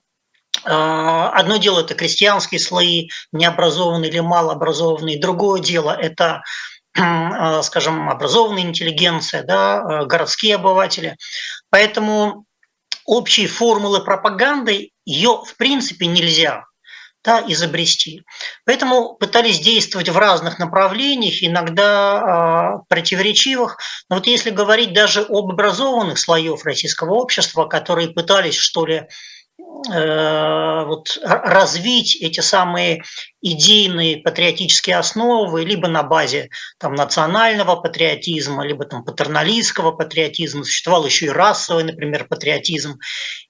[0.64, 5.20] одно дело– это крестьянские слои, необразованные или малообразованные.
[5.20, 6.44] Другое дело– это
[6.98, 11.18] а, скажем, образованная интеллигенция, да, а, городские обыватели.
[11.70, 12.46] Поэтому
[13.06, 16.66] общие формулы пропаганды ее в принципе нельзя.
[17.24, 18.24] да, изобрести.
[18.66, 23.78] Поэтому пытались действовать в разных направлениях, иногда э, противоречивых.
[24.10, 29.08] Но вот если говорить даже об образованных слоев российского общества, которые пытались, что ли,
[29.88, 33.02] вот, развить эти самые
[33.42, 40.64] идейные патриотические основы либо на базе там, национального патриотизма, либо там, патерналистского патриотизма.
[40.64, 43.00] Существовал еще и расовый, например, патриотизм.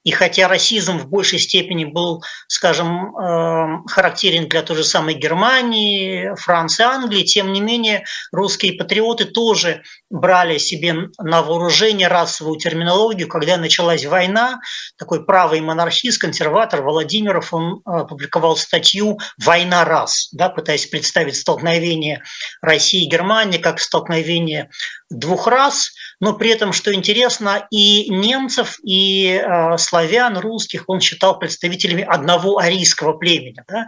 [0.02, 6.34] И хотя расизм в большей степени был, скажем, э, характерен для той же самой Германии,
[6.36, 13.28] Франции, Англии, тем не менее русские патриоты тоже брали себе на вооружение расовую терминологию.
[13.28, 14.60] Когда началась война,
[14.96, 22.22] такой правый монархист, консерватор Владимиров, он опубликовал статью «Война раз, да, пытаясь представить столкновение
[22.60, 24.70] России и Германии как столкновение
[25.10, 31.38] двух рас, но при этом, что интересно, и немцев, и э, славян, русских он считал
[31.38, 33.62] представителями одного арийского племени.
[33.68, 33.86] Да.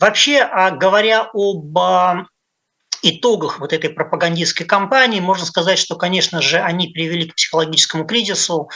[0.00, 2.26] Вообще, а говоря об э,
[3.02, 8.70] итогах вот этой пропагандистской кампании можно сказать, что, конечно же, они привели к психологическому кризису,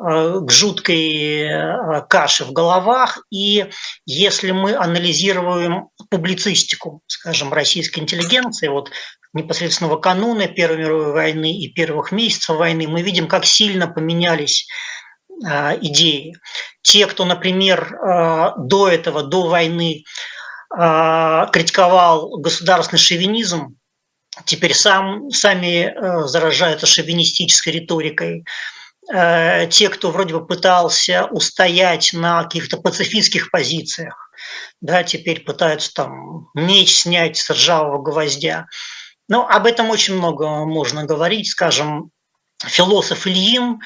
[0.00, 3.24] э, к жуткой э, каше в головах.
[3.30, 3.66] И
[4.06, 8.90] если мы анализируем публицистику, скажем, российской интеллигенции, вот
[9.34, 14.66] непосредственного кануна Первой мировой войны и первых месяцев войны, мы видим, как сильно поменялись
[15.46, 16.34] э, идеи.
[16.82, 17.98] Те, кто, например,
[18.58, 20.04] до этого, до войны
[20.70, 23.76] критиковал государственный шовинизм,
[24.44, 28.44] теперь сам, сами э, заражаются шовинистической риторикой.
[29.12, 34.30] Э, те, кто вроде бы пытался устоять на каких-то пацифистских позициях,
[34.80, 38.66] да, теперь пытаются там меч снять с ржавого гвоздя.
[39.28, 41.48] Но об этом очень много можно говорить.
[41.48, 42.10] Скажем,
[42.64, 43.80] философ Ильин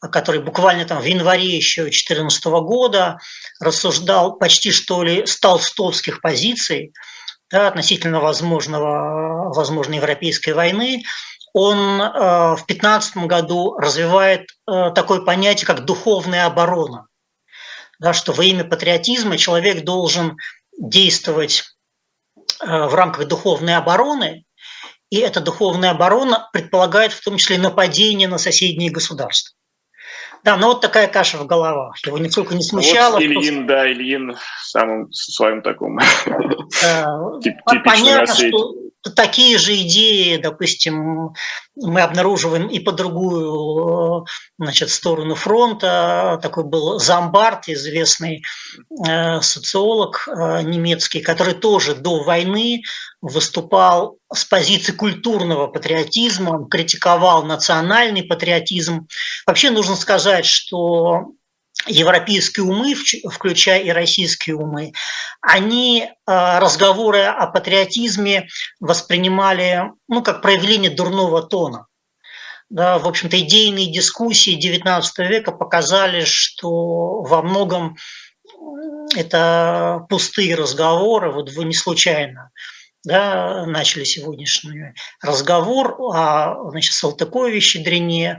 [0.00, 3.18] который буквально там в январе еще 2014 года
[3.60, 6.92] рассуждал почти что ли с толстовских позиций
[7.50, 11.04] да, относительно возможного, возможной европейской войны,
[11.52, 17.06] он э, в 2015 году развивает э, такое понятие, как духовная оборона.
[18.00, 20.36] Да, что во имя патриотизма человек должен
[20.76, 21.62] действовать
[22.60, 24.44] э, в рамках духовной обороны,
[25.10, 29.53] и эта духовная оборона предполагает в том числе нападение на соседние государства.
[30.44, 31.96] Да, ну вот такая каша в головах.
[32.04, 33.14] Его нисколько не смущало.
[33.14, 35.98] Вот Ильин, да, Ильин самым своим таком
[37.84, 38.74] Понятно, что
[39.10, 41.34] такие же идеи, допустим,
[41.76, 44.26] мы обнаруживаем и по другую
[44.58, 46.38] значит, сторону фронта.
[46.42, 48.42] Такой был Замбарт, известный
[49.06, 52.82] э, социолог э, немецкий, который тоже до войны
[53.20, 59.06] выступал с позиции культурного патриотизма, критиковал национальный патриотизм.
[59.46, 61.32] Вообще нужно сказать, что
[61.86, 62.94] европейские умы,
[63.30, 64.92] включая и российские умы,
[65.40, 68.48] они э, разговоры о патриотизме
[68.80, 71.86] воспринимали ну, как проявление дурного тона.
[72.70, 77.96] Да, в общем-то, идейные дискуссии XIX века показали, что во многом
[79.14, 82.50] это пустые разговоры, вот вы не случайно
[83.04, 88.38] да, начали сегодняшний разговор о значит, Салтыкове, Щедрине,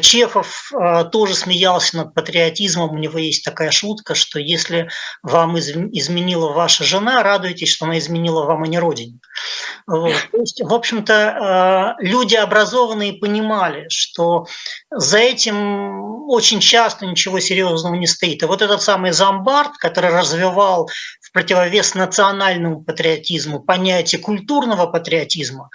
[0.00, 2.92] Чехов э, тоже смеялся над патриотизмом.
[2.92, 4.88] У него есть такая шутка, что если
[5.22, 9.18] вам изменила ваша жена, радуйтесь, что она изменила вам, а не родине.
[9.88, 10.14] Вот.
[10.30, 14.46] То есть, в общем-то, э, люди образованные понимали, что
[14.90, 18.44] за этим очень часто ничего серьезного не стоит.
[18.44, 20.88] И вот этот самый Замбард, который развивал
[21.20, 25.70] в противовес национальному патриотизму понятие культурного патриотизма,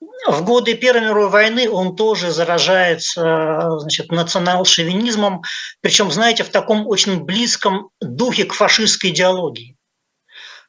[0.00, 5.42] в годы Первой мировой войны он тоже заражается значит, национал-шовинизмом,
[5.80, 9.76] причем, знаете, в таком очень близком духе к фашистской идеологии.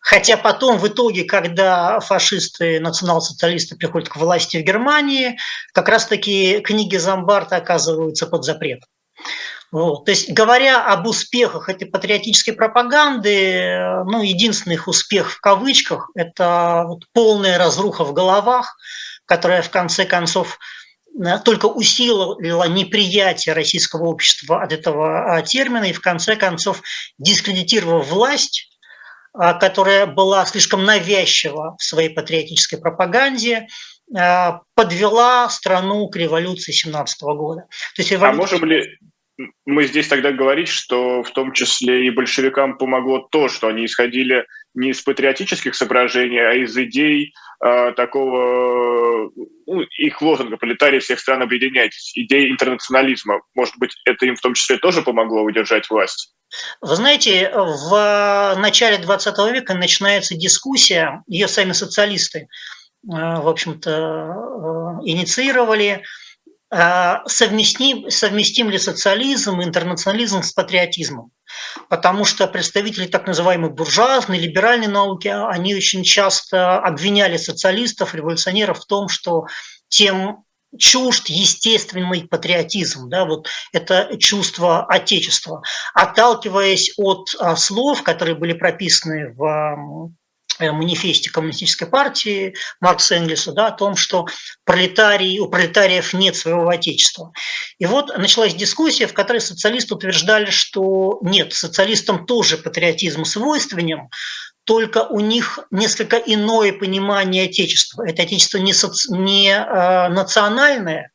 [0.01, 5.37] Хотя потом, в итоге, когда фашисты, национал-социалисты приходят к власти в Германии,
[5.73, 8.87] как раз-таки книги Замбарта оказываются под запретом.
[9.71, 10.05] Вот.
[10.05, 16.85] То есть, говоря об успехах этой патриотической пропаганды, ну, единственный их успех в кавычках– это
[16.87, 18.77] вот полная разруха в головах,
[19.29, 20.59] которая в конце концов
[21.23, 26.81] э, только усилила неприятие российского общества от этого а, термина и в конце концов
[27.19, 28.75] дискредитировав власть,
[29.33, 33.67] а, которая была слишком навязчива в своей патриотической пропаганде,
[34.73, 37.67] подвела страну к революции 17 года.
[37.95, 38.39] То есть революция...
[38.39, 38.97] А можем ли
[39.67, 44.47] мы здесь тогда говорить, что в том числе и большевикам помогло то, что они исходили
[44.79, 49.29] не из патриотических соображений, а из идей э, такого,
[49.67, 53.41] ну, их лозунга «Пролетарии всех стран объединяйтесь», идеи интернационализма.
[53.53, 56.33] Может быть, это им в том числе тоже помогло удержать власть?
[56.81, 62.47] Вы знаете, в начале 20 века начинается дискуссия, ее сами социалисты, э,
[63.03, 66.01] в общем-то, э, инициировали, э,
[66.71, 71.31] совместим, совместим ли социализм и интернационализм с патриотизмом.
[71.89, 78.85] Потому что представители так называемой буржуазной, либеральной науки, они очень часто обвиняли социалистов, революционеров в
[78.85, 79.45] том, что
[79.87, 80.43] тем
[80.77, 85.63] чужд естественный патриотизм, да, вот это чувство отечества,
[85.95, 90.11] отталкиваясь от а, слов, которые были прописаны в
[90.59, 94.27] манифесте Коммунистической партии Маркса Энгельса да, о том, что
[94.65, 97.31] пролетарий, у пролетариев нет своего отечества.
[97.77, 104.09] И вот началась дискуссия, в которой социалисты утверждали, что нет, социалистам тоже патриотизм свойственен,
[104.69, 108.07] только у них несколько иное понимание Отечества.
[108.07, 109.11] Это Отечество не, соци...
[109.11, 111.11] не э, национальное,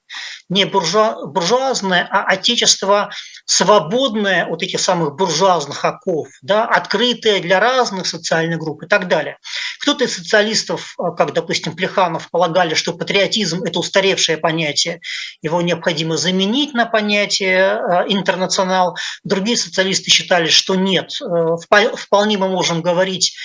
[0.48, 3.10] не буржуа, буржуазное, а отечество
[3.46, 9.38] свободное от этих самых буржуазных оков, да, открытое для разных социальных групп и так далее.
[9.80, 15.00] Кто-то из социалистов, а, как, допустим, Плеханов, полагали, что патриотизм– это устаревшее понятие,
[15.42, 18.96] его необходимо заменить на понятие а, интернационал.
[19.24, 23.36] Другие социалисты считали, что нет, э, вполне мы можем говорить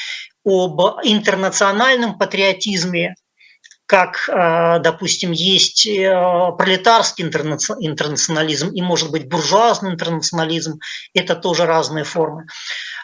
[0.46, 3.16] об интернациональном патриотизме,
[3.90, 6.12] как, э, допустим, есть э,
[6.60, 10.80] пролетарский интернационализм и, может быть, буржуазный интернационализм,
[11.16, 12.46] это тоже разные формы.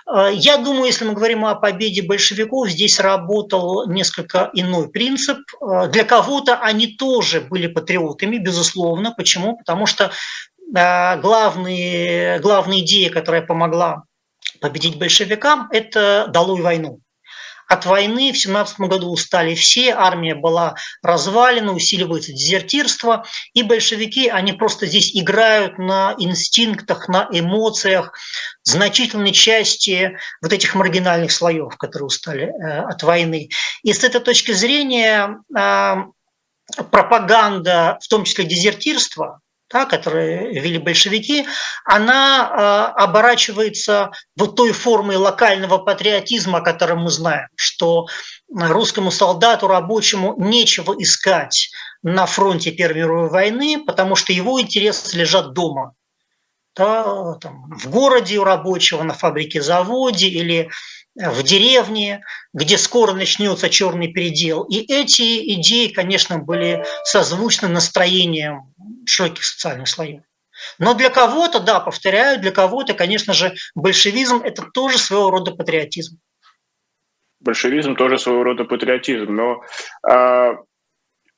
[0.08, 5.40] Э, я думаю, если мы говорим о победе большевиков, здесь работал несколько иной принцип.
[5.90, 9.12] Для кого-то они тоже были патриотами, безусловно.
[9.18, 9.58] Почему?
[9.58, 10.12] Потому что
[10.72, 14.04] главные, главная идея, которая помогла
[14.62, 17.00] победить большевикам, это «долой войну».
[17.68, 24.54] От войны в 17 году устали все, армия была развалена, усиливается дезертирство, и большевики, они
[24.54, 28.14] просто здесь играют на инстинктах, на эмоциях
[28.64, 33.50] значительной части вот этих маргинальных слоев, которые устали э, от войны.
[33.84, 35.96] И с этой точки зрения э,
[36.92, 39.40] пропаганда, в том числе дезертирство,
[39.72, 41.48] да, которые вели большевики,
[41.86, 48.06] она э, оборачивается вот той формой локального патриотизма, о мы знаем, что
[48.54, 51.70] русскому солдату, рабочему нечего искать
[52.04, 55.94] на фронте Первой мировой войны, потому что его интересы лежат дома.
[56.76, 60.70] Да, там, в городе у рабочего, на фабрике, заводе или
[61.16, 62.22] в деревне,
[62.54, 64.64] где скоро начнется черный передел.
[64.64, 68.74] И эти идеи, конечно, были созвучны настроением
[69.10, 70.22] широких социальных слоев.
[70.80, 76.20] Но для кого-то, да, повторяю, для кого-то, конечно же, большевизм– это тоже своего рода патриотизм.
[77.42, 79.62] Большевизм тоже своего рода патриотизм, но
[80.08, 80.56] а,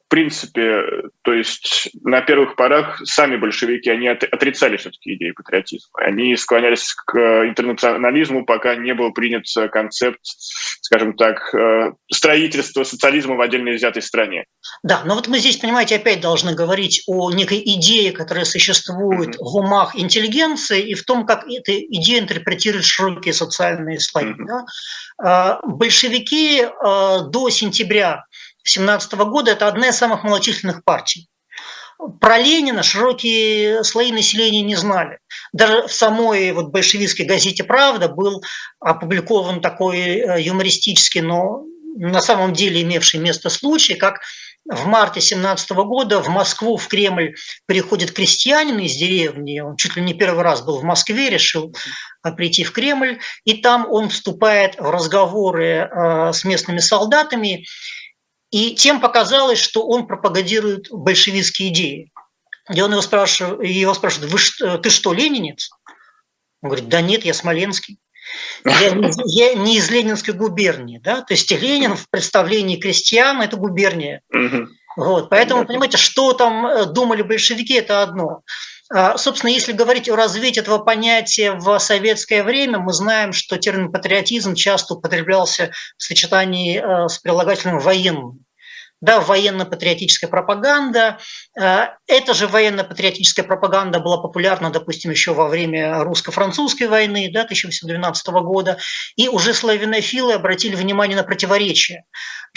[0.07, 0.83] в принципе,
[1.21, 5.89] то есть на первых порах сами большевики, они отрицали все-таки идеи патриотизма.
[5.99, 13.41] Они склонялись к интернационализму, пока не был принят концепт, скажем так, э, строительства социализма в
[13.41, 14.45] отдельно взятой стране.
[14.81, 19.43] Да, но вот мы здесь, понимаете, опять должны говорить о некой идее, которая существует mm-hmm.
[19.43, 24.27] в умах интеллигенции и в том, как эта идея интерпретирует широкие социальные слои.
[24.27, 24.45] Mm-hmm.
[24.47, 24.65] Да?
[25.21, 26.69] А, большевики э,
[27.29, 28.23] до сентября
[28.70, 31.28] 17 года это одна из самых малочисленных партий.
[32.22, 35.18] Про Ленина широкие слои населения не знали.
[35.51, 38.43] Даже в самой вот большевистской газете «Правда» был
[38.80, 41.63] опубликован такой э, юмористический, но
[41.95, 44.20] на самом деле имевший место случай, как
[44.70, 50.01] в марте 17 года в Москву, в Кремль приходит крестьянин из деревни, он чуть ли
[50.01, 51.74] не первый раз был в Москве, решил
[52.24, 57.65] э, прийти в Кремль, и там он вступает в разговоры э, с местными солдатами,
[58.51, 62.11] и тем показалось, что он пропагандирует большевистские идеи.
[62.73, 65.69] И он его спрашивает, его спрашивает Вы что, ты что, ленинец?
[66.61, 67.99] Он говорит, да нет, я смоленский.
[68.65, 68.93] Я,
[69.25, 70.99] я не из Ленинской губернии.
[70.99, 71.21] Да?
[71.21, 74.21] То есть Ленин в представлении крестьян– это губерния.
[74.97, 78.41] Вот, поэтому, понимаете, что там э, думали большевики– это одно.
[78.89, 83.91] А, собственно, если говорить о развитии этого понятия в советское время, мы знаем, что термин
[83.91, 88.45] патриотизм часто употреблялся в сочетании э, с прилагательным военным
[88.99, 91.19] да, военно-патриотическая пропаганда.
[91.59, 98.27] Э, эта же военно-патриотическая пропаганда была популярна, допустим, еще во время русско-французской войны да, 1812
[98.27, 98.77] года.
[99.15, 102.05] И уже славянофилы обратили внимание на противоречие,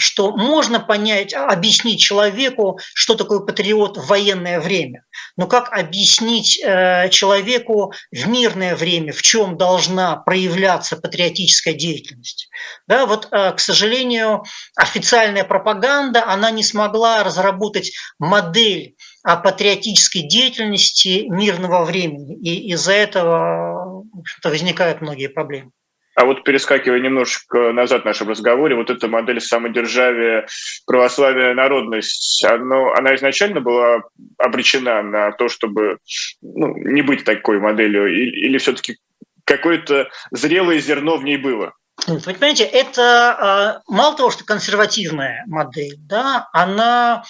[0.01, 5.05] что можно понять, объяснить человеку, что такое патриот в военное время.
[5.37, 12.49] Но как объяснить э, человеку в мирное время, в чем должна проявляться патриотическая деятельность?
[12.87, 14.43] Да, вот, э, к сожалению,
[14.75, 22.35] официальная пропаганда, она не смогла разработать модель о патриотической деятельности мирного времени.
[22.39, 24.03] И из-за этого
[24.41, 25.71] в возникают многие проблемы.
[26.15, 30.45] А вот перескакивая немножко назад в нашем разговоре, вот эта модель самодержавия,
[30.85, 34.01] православия, народность, оно, она изначально была
[34.37, 35.99] обречена на то, чтобы
[36.41, 38.97] ну, не быть такой моделью, или, или все-таки
[39.45, 41.73] какое-то зрелое зерно в ней было?
[42.07, 47.23] Вы понимаете, это а, мало того, что консервативная модель, да, она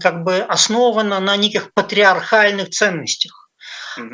[0.00, 3.50] как бы основана на неких патриархальных ценностях.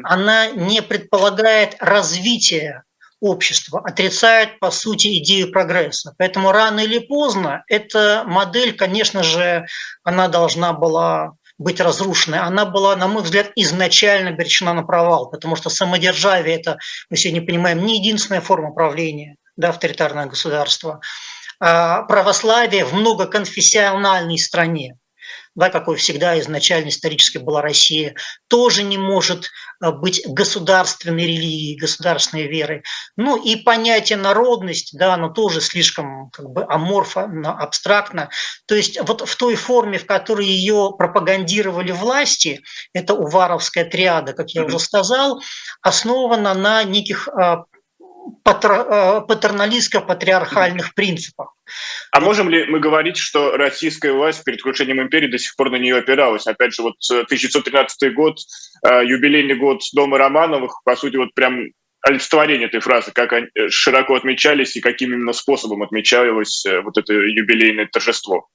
[0.04, 2.85] Она не предполагает развития
[3.20, 6.14] общества, отрицает, по сути, идею прогресса.
[6.18, 9.66] Поэтому рано или поздно эта модель, конечно же,
[10.04, 12.38] она должна была быть разрушенной.
[12.38, 16.76] Она была, на мой взгляд, изначально обречена на провал, потому что самодержавие– это,
[17.08, 21.00] мы сегодня понимаем, не единственная форма правления, да, авторитарное государство.
[21.58, 24.96] А православие в многоконфессиональной стране,
[25.56, 28.14] да, какой всегда изначально исторически была Россия,
[28.48, 29.50] тоже не может
[29.80, 32.82] а, быть государственной религией, государственной верой.
[33.16, 38.28] Ну и понятие народность, да, оно тоже слишком как бы аморфно, абстрактно.
[38.66, 44.50] То есть вот в той форме, в которой ее пропагандировали власти, это уваровская триада, как
[44.50, 45.40] я уже сказал,
[45.80, 47.64] основана на неких а,
[48.44, 51.54] патерналистско-патриархальных принципах.
[52.12, 55.76] А можем ли мы говорить, что российская власть перед крушением империи до сих пор на
[55.76, 56.46] нее опиралась?
[56.46, 58.36] Опять же, вот 1913 э, год,
[58.84, 61.64] э, юбилейный год Дома Романовых, по сути, вот прям
[62.02, 67.88] олицетворение этой фразы, как они широко отмечались и каким именно способом отмечалось вот это юбилейное
[67.90, 68.46] торжество.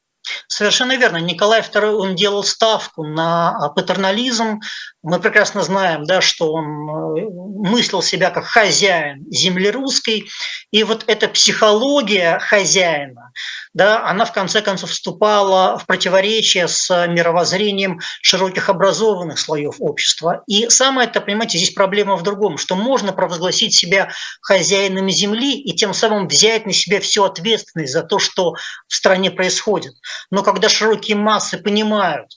[0.48, 1.18] Совершенно верно.
[1.18, 4.60] Николай II, он делал ставку на патернализм.
[5.02, 7.26] Мы прекрасно знаем, да, что он э,
[7.68, 10.30] мыслил себя как хозяин земли русской.
[10.72, 13.32] И вот эта психология хозяина,
[13.74, 20.44] да, она в конце концов вступала в противоречие с мировоззрением широких образованных слоев общества.
[20.48, 24.12] И самое это, понимаете, здесь проблема в другом, что можно провозгласить себя
[24.42, 28.54] хозяином земли и тем самым взять на себя всю ответственность за то, что
[28.88, 29.94] в стране происходит.
[30.30, 32.32] Но когда широкие массы понимают,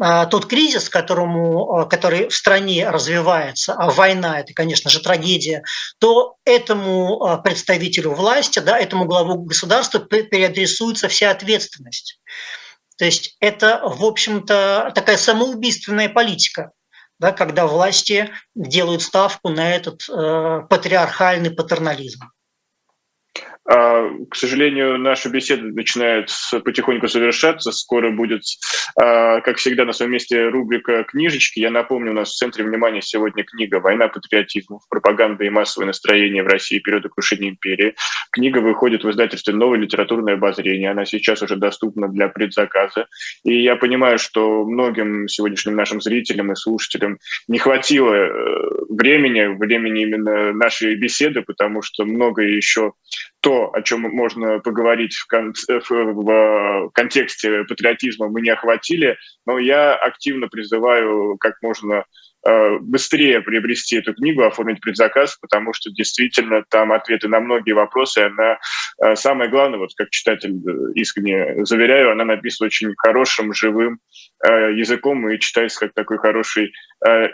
[0.00, 5.62] а, тот кризис, которому, а, который в стране развивается, а война– это, конечно же, трагедия,
[5.98, 12.18] то этому а, представителю власти, да, этому главу государства переадресуется вся ответственность.
[12.96, 16.72] То есть это, в общем-то, такая самоубийственная политика,
[17.18, 22.30] да, когда власти делают ставку на этот э, патриархальный патернализм.
[23.66, 26.30] А, к сожалению, наша беседа начинает
[26.64, 27.72] потихоньку завершаться.
[27.72, 28.42] Скоро будет,
[29.00, 31.60] а, как всегда, на своем месте рубрика «Книжечки».
[31.60, 34.82] Я напомню, у нас в центре внимания сегодня книга «Война патриотизмов.
[34.90, 37.94] Пропаганда и массовое настроение в России периода крушения империи».
[38.32, 40.90] Книга выходит в издательстве «Новое литературное обозрение».
[40.90, 43.06] Она сейчас уже доступна для предзаказа.
[43.44, 48.28] И я понимаю, что многим сегодняшним нашим зрителям и слушателям не хватило э,
[48.90, 52.92] времени, времени именно нашей беседы, потому что многое еще
[53.44, 59.58] то, о чем можно поговорить в, кон- в, в контексте патриотизма, мы не охватили, но
[59.58, 62.04] я активно призываю как можно
[62.46, 68.18] Э, быстрее приобрести эту книгу, оформить предзаказ, потому что действительно там ответы на многие вопросы.
[68.18, 68.58] Она
[69.02, 73.98] э, самое главное, вот как читатель э, искренне заверяю, она написана очень хорошим, живым
[74.42, 76.72] языком и читается как такой хороший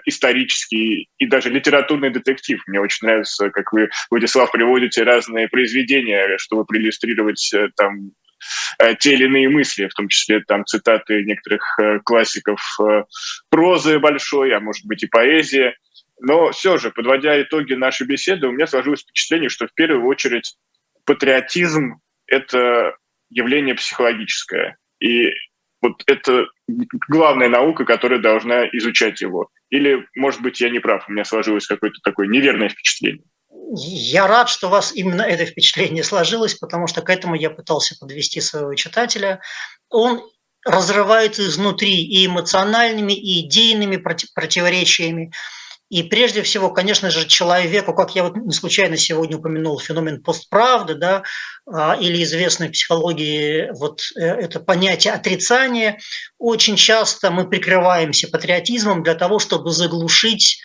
[0.06, 2.62] исторический и даже литературный детектив.
[2.66, 8.12] Мне очень нравится, как вы, Владислав, приводите разные произведения, чтобы проиллюстрировать там
[8.98, 13.04] те или иные мысли, в том числе там цитаты некоторых э, классиков э,
[13.48, 15.74] прозы большой, а может быть и поэзии.
[16.20, 20.56] Но все же, подводя итоги нашей беседы, у меня сложилось впечатление, что в первую очередь
[21.04, 22.94] патриотизм– это
[23.30, 24.76] явление психологическое.
[25.00, 25.30] И
[25.80, 26.46] вот это
[27.08, 29.48] главная наука, которая должна изучать его.
[29.70, 33.24] Или, может быть, я не прав, у меня сложилось какое-то такое неверное впечатление.
[33.72, 37.96] Я рад, что у вас именно это впечатление сложилось, потому что к этому я пытался
[37.98, 39.40] подвести своего читателя.
[39.88, 40.22] Он
[40.64, 43.96] разрывается изнутри и эмоциональными, и идейными
[44.34, 45.32] противоречиями.
[45.88, 50.94] И прежде всего, конечно же, человеку, как я вот не случайно сегодня упомянул, феномен постправды,
[50.94, 51.24] да,
[51.66, 55.98] а, или известной психологии вот э, это понятие отрицания,
[56.38, 60.60] очень часто мы прикрываемся патриотизмом для того, чтобы заглушить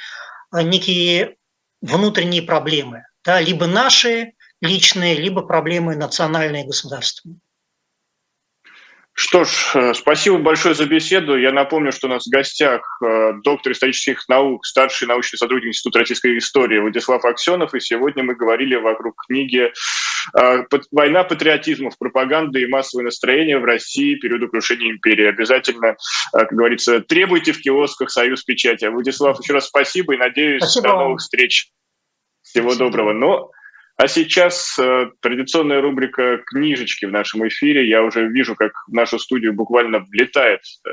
[0.52, 1.38] а, некие
[1.86, 7.40] внутренние проблемы, да, либо наши личные, либо проблемы национальные и государственные.
[9.18, 11.38] Что ж, э, спасибо большое за беседу.
[11.38, 16.00] Я напомню, что у нас в гостях э, доктор исторических наук, старший научный сотрудник Института
[16.00, 17.74] российской истории Владислав Аксенов.
[17.74, 19.72] И сегодня мы говорили вокруг книги
[20.38, 21.98] э, «Война патриотизмов.
[21.98, 25.28] Пропаганда и массовое настроение в России периода крушения империи».
[25.28, 25.96] Обязательно,
[26.34, 28.84] как говорится, требуйте в киосках «Союз печати».
[28.84, 30.90] Владислав, еще раз спасибо и надеюсь, спасибо.
[30.90, 31.72] до новых встреч.
[32.56, 32.86] Всего Спасибо.
[32.86, 33.12] доброго.
[33.14, 33.52] Но
[33.98, 37.86] а сейчас э, традиционная рубрика «Книжечки» в нашем эфире.
[37.86, 40.90] Я уже вижу, как в нашу студию буквально влетает э,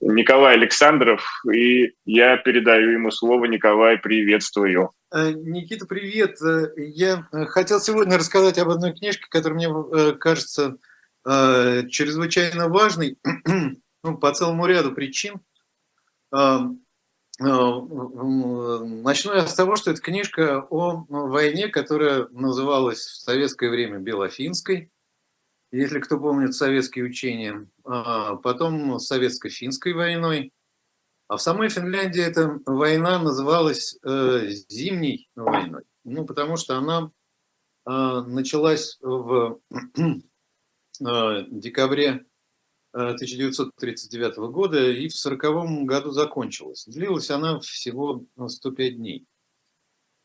[0.00, 3.46] Николай Александров, и я передаю ему слово.
[3.46, 4.90] Николай, приветствую.
[5.12, 6.40] Э, Никита, привет.
[6.40, 10.76] Э, я э, хотел сегодня рассказать об одной книжке, которая мне кажется
[11.24, 13.16] чрезвычайно важной
[14.04, 15.40] ну, по целому ряду причин.
[17.40, 23.98] Э, начну я с того, что это книжка о войне, которая называлась в советское время
[23.98, 24.90] Белофинской,
[25.70, 30.52] если кто помнит советские учения, а потом советско-финской войной.
[31.28, 37.10] А в самой Финляндии эта война называлась э, Зимней войной, ну, потому что она
[37.86, 37.90] э,
[38.26, 39.58] началась в
[41.00, 42.26] декабре
[42.92, 46.84] 1939 года и в 1940 году закончилась.
[46.86, 49.26] Длилась она всего 105 дней.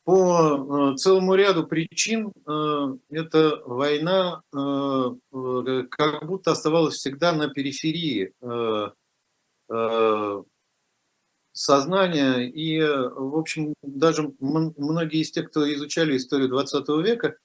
[0.08, 8.32] По э, целому ряду причин э, эта война э, как будто оставалась всегда на периферии
[11.52, 12.50] сознания.
[12.50, 17.36] И, в общем, даже многие из тех, кто изучали историю 20 века,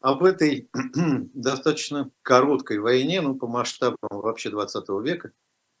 [0.00, 0.68] об этой
[1.34, 5.32] достаточно короткой войне, ну, по масштабам вообще 20 века,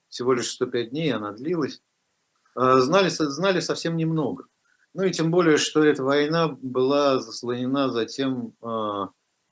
[0.08, 1.82] всего лишь 105 дней она длилась,
[2.56, 4.44] э, знали, знали совсем немного.
[4.92, 9.06] Ну и тем более, что эта война была заслонена затем э,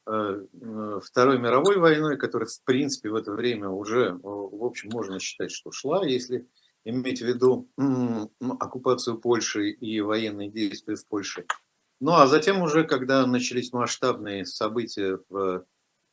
[0.07, 5.53] э, Второй мировой войной, которая, в принципе, в это время уже, в общем, можно считать,
[5.53, 6.49] что шла, если
[6.85, 7.69] иметь в виду
[8.41, 11.45] оккупацию Польши и военные действия в Польше.
[12.01, 15.67] Ну а затем уже, когда начались масштабные события в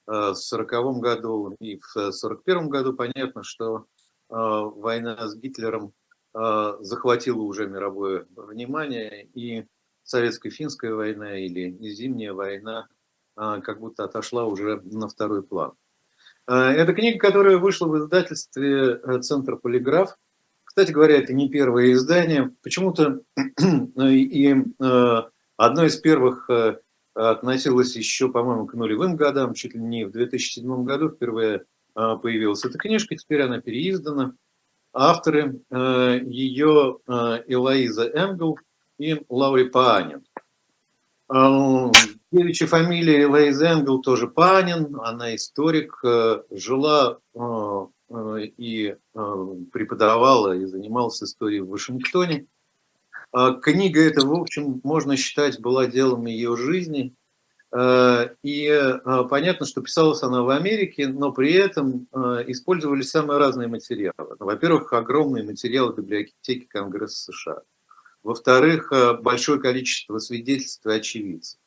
[0.08, 3.84] 1940 э, году и в 1941 году, понятно, что э,
[4.30, 5.94] война с Гитлером
[6.34, 9.66] э, захватила уже мировое внимание, и
[10.04, 12.88] советско-финская война или зимняя война
[13.36, 15.74] как будто отошла уже на второй план.
[16.48, 20.16] Это книга, которая вышла в издательстве «Центр Полиграф».
[20.64, 22.56] Кстати говоря, это не первое издание.
[22.64, 23.24] Почему-то
[23.98, 24.56] и
[25.58, 26.78] Одно из первых э,
[27.14, 31.64] относилось еще, по-моему, к нулевым годам, чуть ли не в 2007 году впервые
[31.96, 34.36] э, появилась эта книжка, теперь она переиздана.
[34.94, 37.00] Авторы э, ее
[37.48, 38.60] Элоиза Энгл
[38.98, 40.24] и Лаури Паанин.
[42.32, 46.00] Девичья фамилия Элоиза Энгл тоже Панин, она историк,
[46.52, 47.18] жила
[48.14, 48.96] и
[49.72, 52.46] преподавала и занималась историей в Вашингтоне.
[53.38, 57.14] А книга эта, в общем, можно считать, была делом ее жизни.
[57.70, 62.08] А, и а, понятно, что писалась она в Америке, но при этом
[62.48, 64.38] использовались самые разные материалы.
[64.40, 67.62] Во-первых, огромные материалы библиотеки Конгресса США.
[68.24, 71.60] Во-вторых, большое количество свидетельств и очевидцев.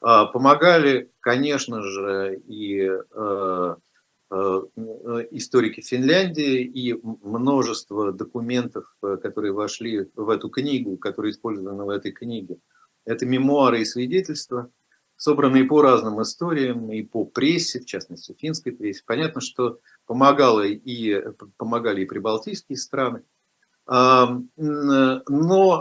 [0.00, 3.76] Помогали, конечно же, и Э,
[4.28, 12.10] историки Финляндии и множество документов, э, которые вошли в эту книгу, которые использованы в этой
[12.10, 12.58] книге.
[13.04, 14.68] Это мемуары и свидетельства,
[15.16, 19.02] собранные по разным историям и по прессе, в частности, финской прессе.
[19.06, 21.22] Понятно, что помогало и,
[21.56, 23.22] помогали и прибалтийские страны.
[23.86, 24.46] Но,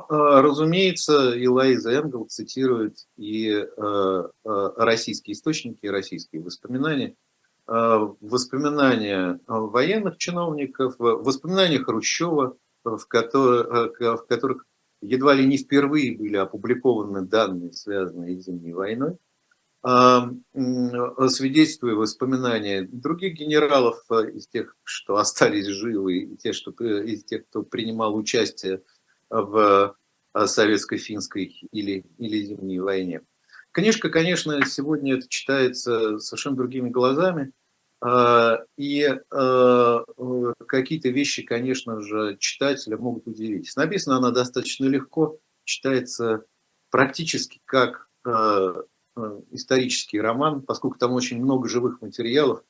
[0.08, 7.35] разумеется, Элайза Энгл цитирует и э, российские источники, и российские воспоминания– Э,
[7.68, 14.66] воспоминания военных чиновников, воспоминания Хрущева, в которых, э, в которых
[15.02, 19.18] едва ли не впервые были опубликованы данные, связанные с Зимней войной,
[21.30, 27.48] свидетельства воспоминания других генералов э, из тех, что остались живы, и тех, что, из тех,
[27.48, 28.82] кто принимал участие
[29.30, 29.96] в
[30.34, 33.22] советско-финской или, или Зимней войне.
[33.76, 37.52] Книжка, конечно, сегодня это читается совершенно другими глазами.
[38.00, 40.04] А, и а,
[40.66, 43.70] какие-то вещи, конечно же, читателя могут удивить.
[43.76, 46.46] Написана она достаточно легко, читается
[46.90, 48.76] практически как а,
[49.52, 52.64] исторический роман, поскольку там очень много живых материалов,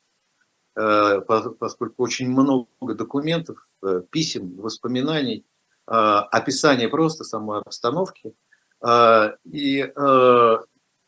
[0.74, 3.64] поскольку очень много документов,
[4.10, 5.46] писем, воспоминаний,
[5.86, 8.34] описание просто самой обстановки.
[9.44, 9.92] И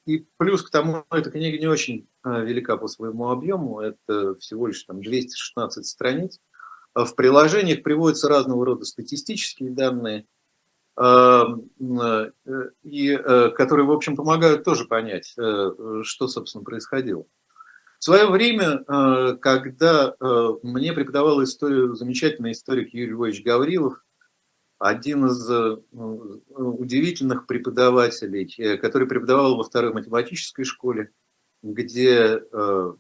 [0.09, 4.69] и плюс к тому, эта книга не очень а, велика по своему объему, это всего
[4.69, 6.41] лишь там 216 страниц.
[6.95, 10.25] А в приложениях приводятся разного рода статистические данные,
[10.97, 11.45] а,
[11.79, 12.31] э,
[12.83, 15.71] и, э, которые, в общем, помогают тоже понять, э,
[16.05, 17.25] что, собственно, происходило.
[17.99, 18.85] В свое время,
[19.41, 20.15] когда
[20.63, 24.05] мне преподавал историю замечательный историк Юрий Львович Гаврилов,
[24.79, 31.11] один из э, удивительных преподавателей, э, который преподавал во второй математической школе,
[31.63, 32.93] где э,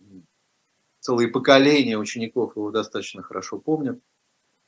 [0.99, 4.01] целые поколения учеников его достаточно хорошо помнят.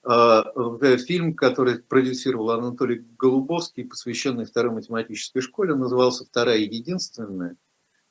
[0.03, 7.57] Фильм, который продюсировал Анатолий Голубовский, посвященный второй математической школе, назывался «Вторая и единственная».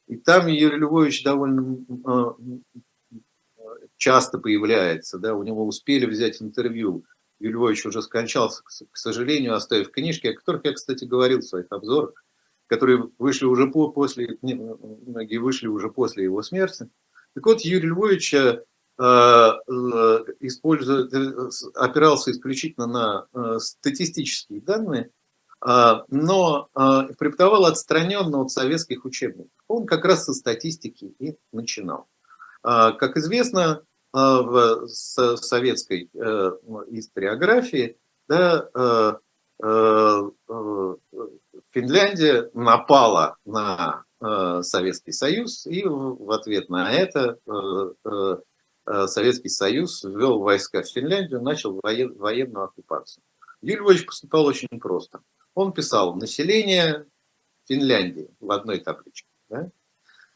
[0.05, 1.79] И там Юрий Львович довольно
[3.97, 7.05] часто появляется, да, у него успели взять интервью
[7.39, 11.67] Юрий Львович уже скончался, к сожалению, оставив книжки, о которых я, кстати, говорил в своих
[11.69, 12.23] обзорах,
[12.67, 16.89] которые вышли уже по, после, многие вышли уже после его смерти.
[17.33, 18.63] Так вот, Юрий Львович э,
[18.99, 20.25] э, э,
[21.75, 25.11] опирался исключительно на статистические данные,
[25.61, 26.69] но
[27.17, 29.51] преподавал отстраненно от советских учебников.
[29.67, 32.07] Он как раз со статистики и начинал.
[32.61, 36.51] Как известно, в советской э,
[36.89, 37.97] историографии
[38.27, 39.13] да, э,
[39.63, 40.29] э,
[41.71, 44.03] Финляндия напала на
[44.61, 47.37] Советский Союз, и в ответ на это
[49.07, 53.23] Советский Союз ввел войска в Финляндию, начал военную оккупацию.
[53.61, 55.21] Юрий Львович поступал очень просто.
[55.53, 57.05] Он писал население
[57.65, 59.29] Финляндии в одной табличке.
[59.47, 59.71] Да?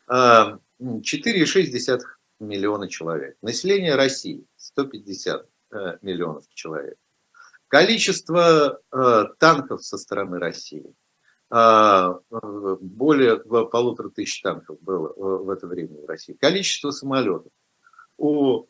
[0.09, 1.99] 4,6
[2.39, 3.37] миллиона человек.
[3.41, 6.97] Население России 150 э, миллионов человек.
[7.67, 10.93] Количество э, танков со стороны России.
[11.51, 16.33] Э, более полутора тысяч танков было в это время в России.
[16.33, 17.51] Количество самолетов,
[18.17, 18.61] у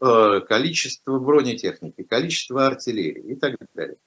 [0.47, 3.97] количество бронетехники, количество артиллерии и так далее.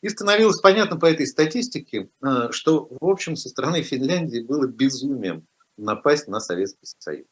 [0.00, 2.08] И становилось понятно по этой статистике,
[2.50, 5.46] что, в общем, со стороны Финляндии было безумием
[5.76, 7.26] напасть на Советский Союз.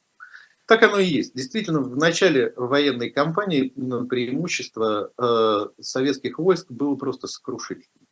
[0.67, 1.35] Так оно и есть.
[1.35, 3.69] Действительно, в начале военной кампании
[4.09, 8.09] преимущество э, советских войск было просто сокрушительным.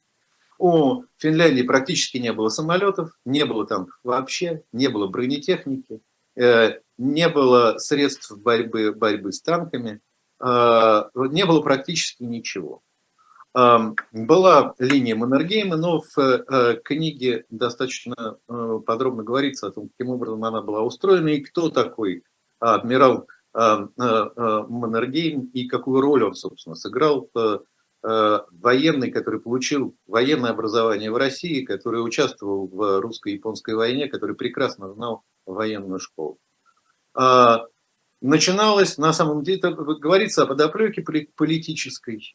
[0.58, 6.02] У Финляндии практически не было самолетов, не было танков вообще, не было бронетехники,
[6.36, 10.00] э, не было средств борьбы, борьбы с танками,
[10.38, 12.82] э, не было практически ничего.
[13.56, 13.78] Э,
[14.12, 20.44] была линия Маннергейма, но в э, книге достаточно э, подробно говорится о том, каким образом
[20.44, 22.24] она была устроена и кто такой
[22.62, 27.30] адмирал а, а, а, Маннергейм и какую роль он, собственно, сыграл
[28.04, 35.22] военный, который получил военное образование в России, который участвовал в русско-японской войне, который прекрасно знал
[35.46, 36.40] военную школу.
[38.20, 41.00] Начиналось, на самом деле, говорится о подоплеке
[41.36, 42.34] политической.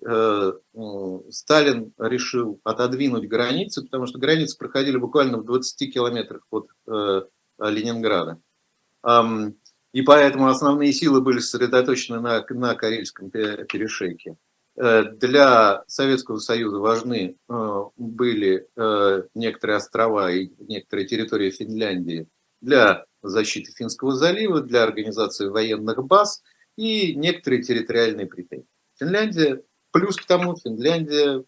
[1.32, 6.70] Сталин решил отодвинуть границы, потому что границы проходили буквально в 20 километрах от
[7.60, 8.40] Ленинграда.
[9.98, 14.38] И поэтому основные силы были сосредоточены на, на Карельском перешейке.
[14.76, 22.28] Э, для Советского Союза важны э, были э, некоторые острова и некоторые территории Финляндии
[22.62, 26.44] для защиты Финского залива, для организации военных баз
[26.76, 28.68] и некоторые территориальные претензии.
[29.00, 31.44] Финляндия, плюс к тому, Финляндия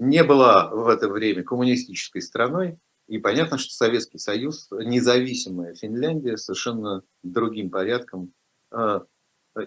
[0.00, 2.78] не была в это время коммунистической страной,
[3.08, 8.32] и понятно, что Советский Союз, независимая Финляндия, совершенно другим порядком
[8.70, 9.00] э,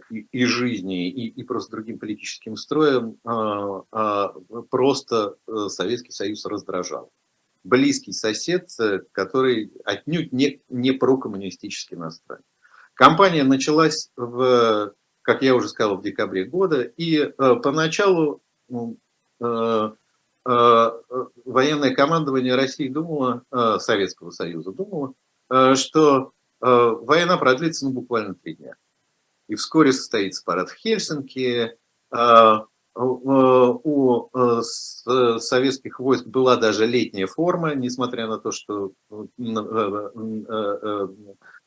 [0.09, 5.35] и, и жизни, и, и просто другим политическим строем, э, э, просто
[5.67, 7.11] Советский Союз раздражал.
[7.63, 8.69] Близкий сосед,
[9.11, 12.43] который отнюдь не, не прокоммунистически настроен.
[12.93, 17.33] Кампания началась, в, как я уже сказал, в декабре года, и
[17.63, 18.43] поначалу
[19.41, 19.91] Э,
[20.45, 25.13] военное командование России думало, э, Советского Союза думало,
[25.49, 26.31] э, что
[26.61, 28.75] война продлится ну, буквально три дня.
[29.47, 31.77] И вскоре состоится парад в Хельсинки.
[32.95, 34.29] У
[35.37, 38.93] советских войск была даже летняя форма, несмотря на то, что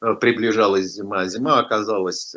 [0.01, 1.27] приближалась зима.
[1.27, 2.35] Зима оказалась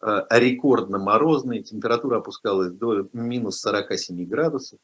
[0.00, 4.78] рекордно морозной, температура опускалась до минус 47 градусов.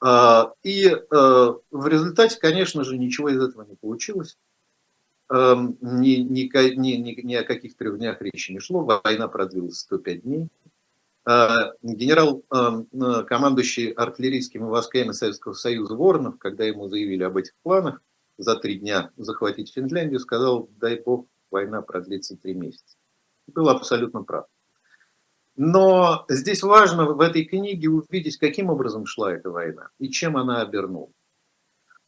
[0.00, 4.36] А, и э, в результате, конечно же, ничего из этого не получилось.
[5.30, 8.80] Эм, ни, ни, ни, ни, ни о каких трех днях речи не шло.
[9.04, 10.48] Война продлилась 105 дней.
[11.24, 17.52] А, генерал, эм, э, командующий артиллерийскими войсками Советского Союза Воронов, когда ему заявили об этих
[17.62, 18.00] планах
[18.38, 22.96] за три дня захватить Финляндию, сказал, дай бог, война продлится три месяца.
[23.48, 24.46] Был абсолютно прав.
[25.60, 30.62] Но здесь важно в этой книге увидеть, каким образом шла эта война и чем она
[30.62, 31.12] обернулась.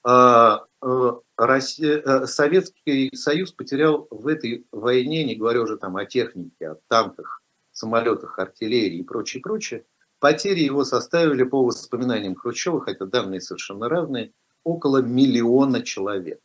[0.05, 6.69] А, э, э, Советский Союз потерял в этой войне, не говоря уже там о технике,
[6.69, 7.43] о танках,
[7.73, 9.85] самолетах, артиллерии и прочее, прочее,
[10.21, 14.33] потери его составили по воспоминаниям Хрущева, хотя данные совершенно разные,
[14.63, 16.39] около миллиона человек.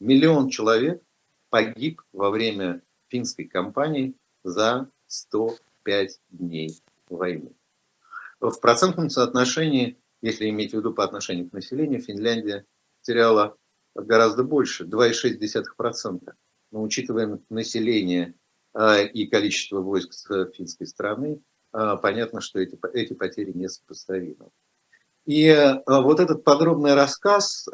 [0.00, 1.00] Миллион человек
[1.50, 4.88] погиб во время финской кампании за
[5.82, 7.52] 105 дней войны.
[8.40, 12.64] В процентном соотношении, если иметь в виду по отношению к населению, Финляндия
[13.02, 13.56] теряла
[13.94, 16.32] гораздо больше, 2,6%.
[16.70, 18.34] Но учитывая население
[18.72, 20.12] а, и количество войск
[20.54, 21.40] финской стороны,
[21.72, 24.48] а, понятно, что эти, эти потери несопоставимы.
[25.26, 27.68] И а, вот этот подробный рассказ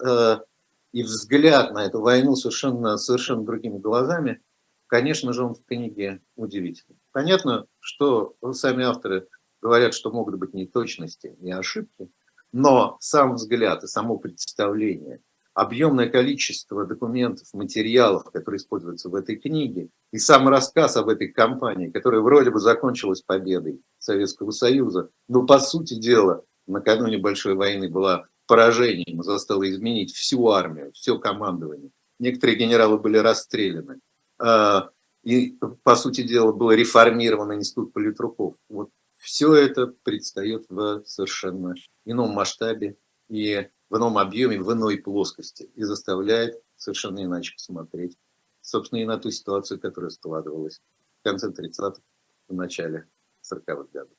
[0.93, 4.41] и взгляд на эту войну совершенно, совершенно другими глазами,
[4.89, 6.99] конечно же, он в книге удивительный.
[7.13, 9.29] Понятно, что сами авторы
[9.63, 12.11] говорят, что могут быть неточности и ошибки,
[12.53, 15.21] но сам взгляд и само представление,
[15.55, 21.91] объемное количество документов, материалов, которые используются в этой книге, и сам рассказ об этой кампании,
[21.91, 28.27] которая вроде бы закончилась победой Советского Союза, но по сути дела накануне Большой войны была
[28.47, 31.91] поражением, заставила изменить всю армию, все командование.
[32.19, 34.01] Некоторые генералы были расстреляны.
[34.39, 34.91] А,
[35.25, 38.57] и, по сути дела, был реформирован институт политруков.
[38.69, 41.75] Вот все это предстает в совершенно
[42.05, 42.97] ином масштабе
[43.29, 48.17] и в ином объеме, в иной плоскости и заставляет совершенно иначе посмотреть,
[48.61, 50.81] собственно, и на ту ситуацию, которая складывалась
[51.21, 52.01] в конце 30-х,
[52.49, 53.09] в начале
[53.43, 54.17] 40-х годов.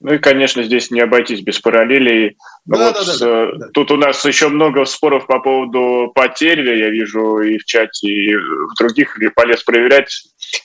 [0.00, 2.36] Ну и, конечно, здесь не обойтись без параллелей.
[2.66, 3.68] Да, вот, да, да, да.
[3.72, 8.36] Тут у нас еще много споров по поводу потерь, я вижу и в чате, и
[8.36, 10.10] в других, и полез проверять.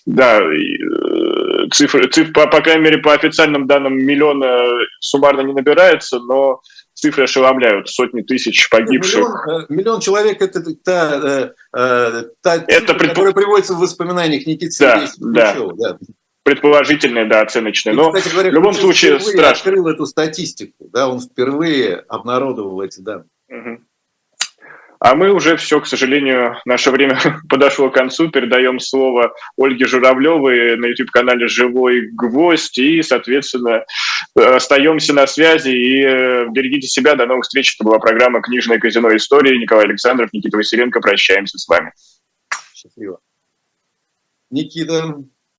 [0.05, 6.19] Да, э, цифры, цифры по, по крайней мере, по официальным данным миллиона суммарно не набирается,
[6.19, 6.61] но
[6.93, 9.25] цифры ошеломляют, сотни тысяч погибших.
[9.45, 13.09] Миллион, э, миллион человек– это та, та, та цифра, это предп...
[13.09, 15.93] которая приводится в воспоминаниях Никиты да, Сергеевича да.
[15.93, 15.97] да
[16.43, 17.93] предположительные, да, оценочные.
[17.93, 19.49] Но кстати говоря, в любом случае страшно.
[19.49, 23.29] открыл эту статистику, да, он впервые обнародовал эти данные.
[23.49, 23.81] Угу.
[25.03, 27.19] А мы уже все, к сожалению, наше время
[27.49, 28.29] подошло к концу.
[28.29, 32.77] Передаем слово Ольге Журавлевой на YouTube-канале «Живой гвоздь».
[32.77, 33.83] И, соответственно,
[34.35, 37.15] остаемся на связи и э, берегите себя.
[37.15, 37.75] До новых встреч.
[37.75, 39.57] Это была программа «Книжное казино истории».
[39.57, 40.99] Николай Александров, Никита Василенко.
[40.99, 41.93] Прощаемся с вами.
[42.75, 43.19] Счастливо.
[44.51, 45.15] Никита,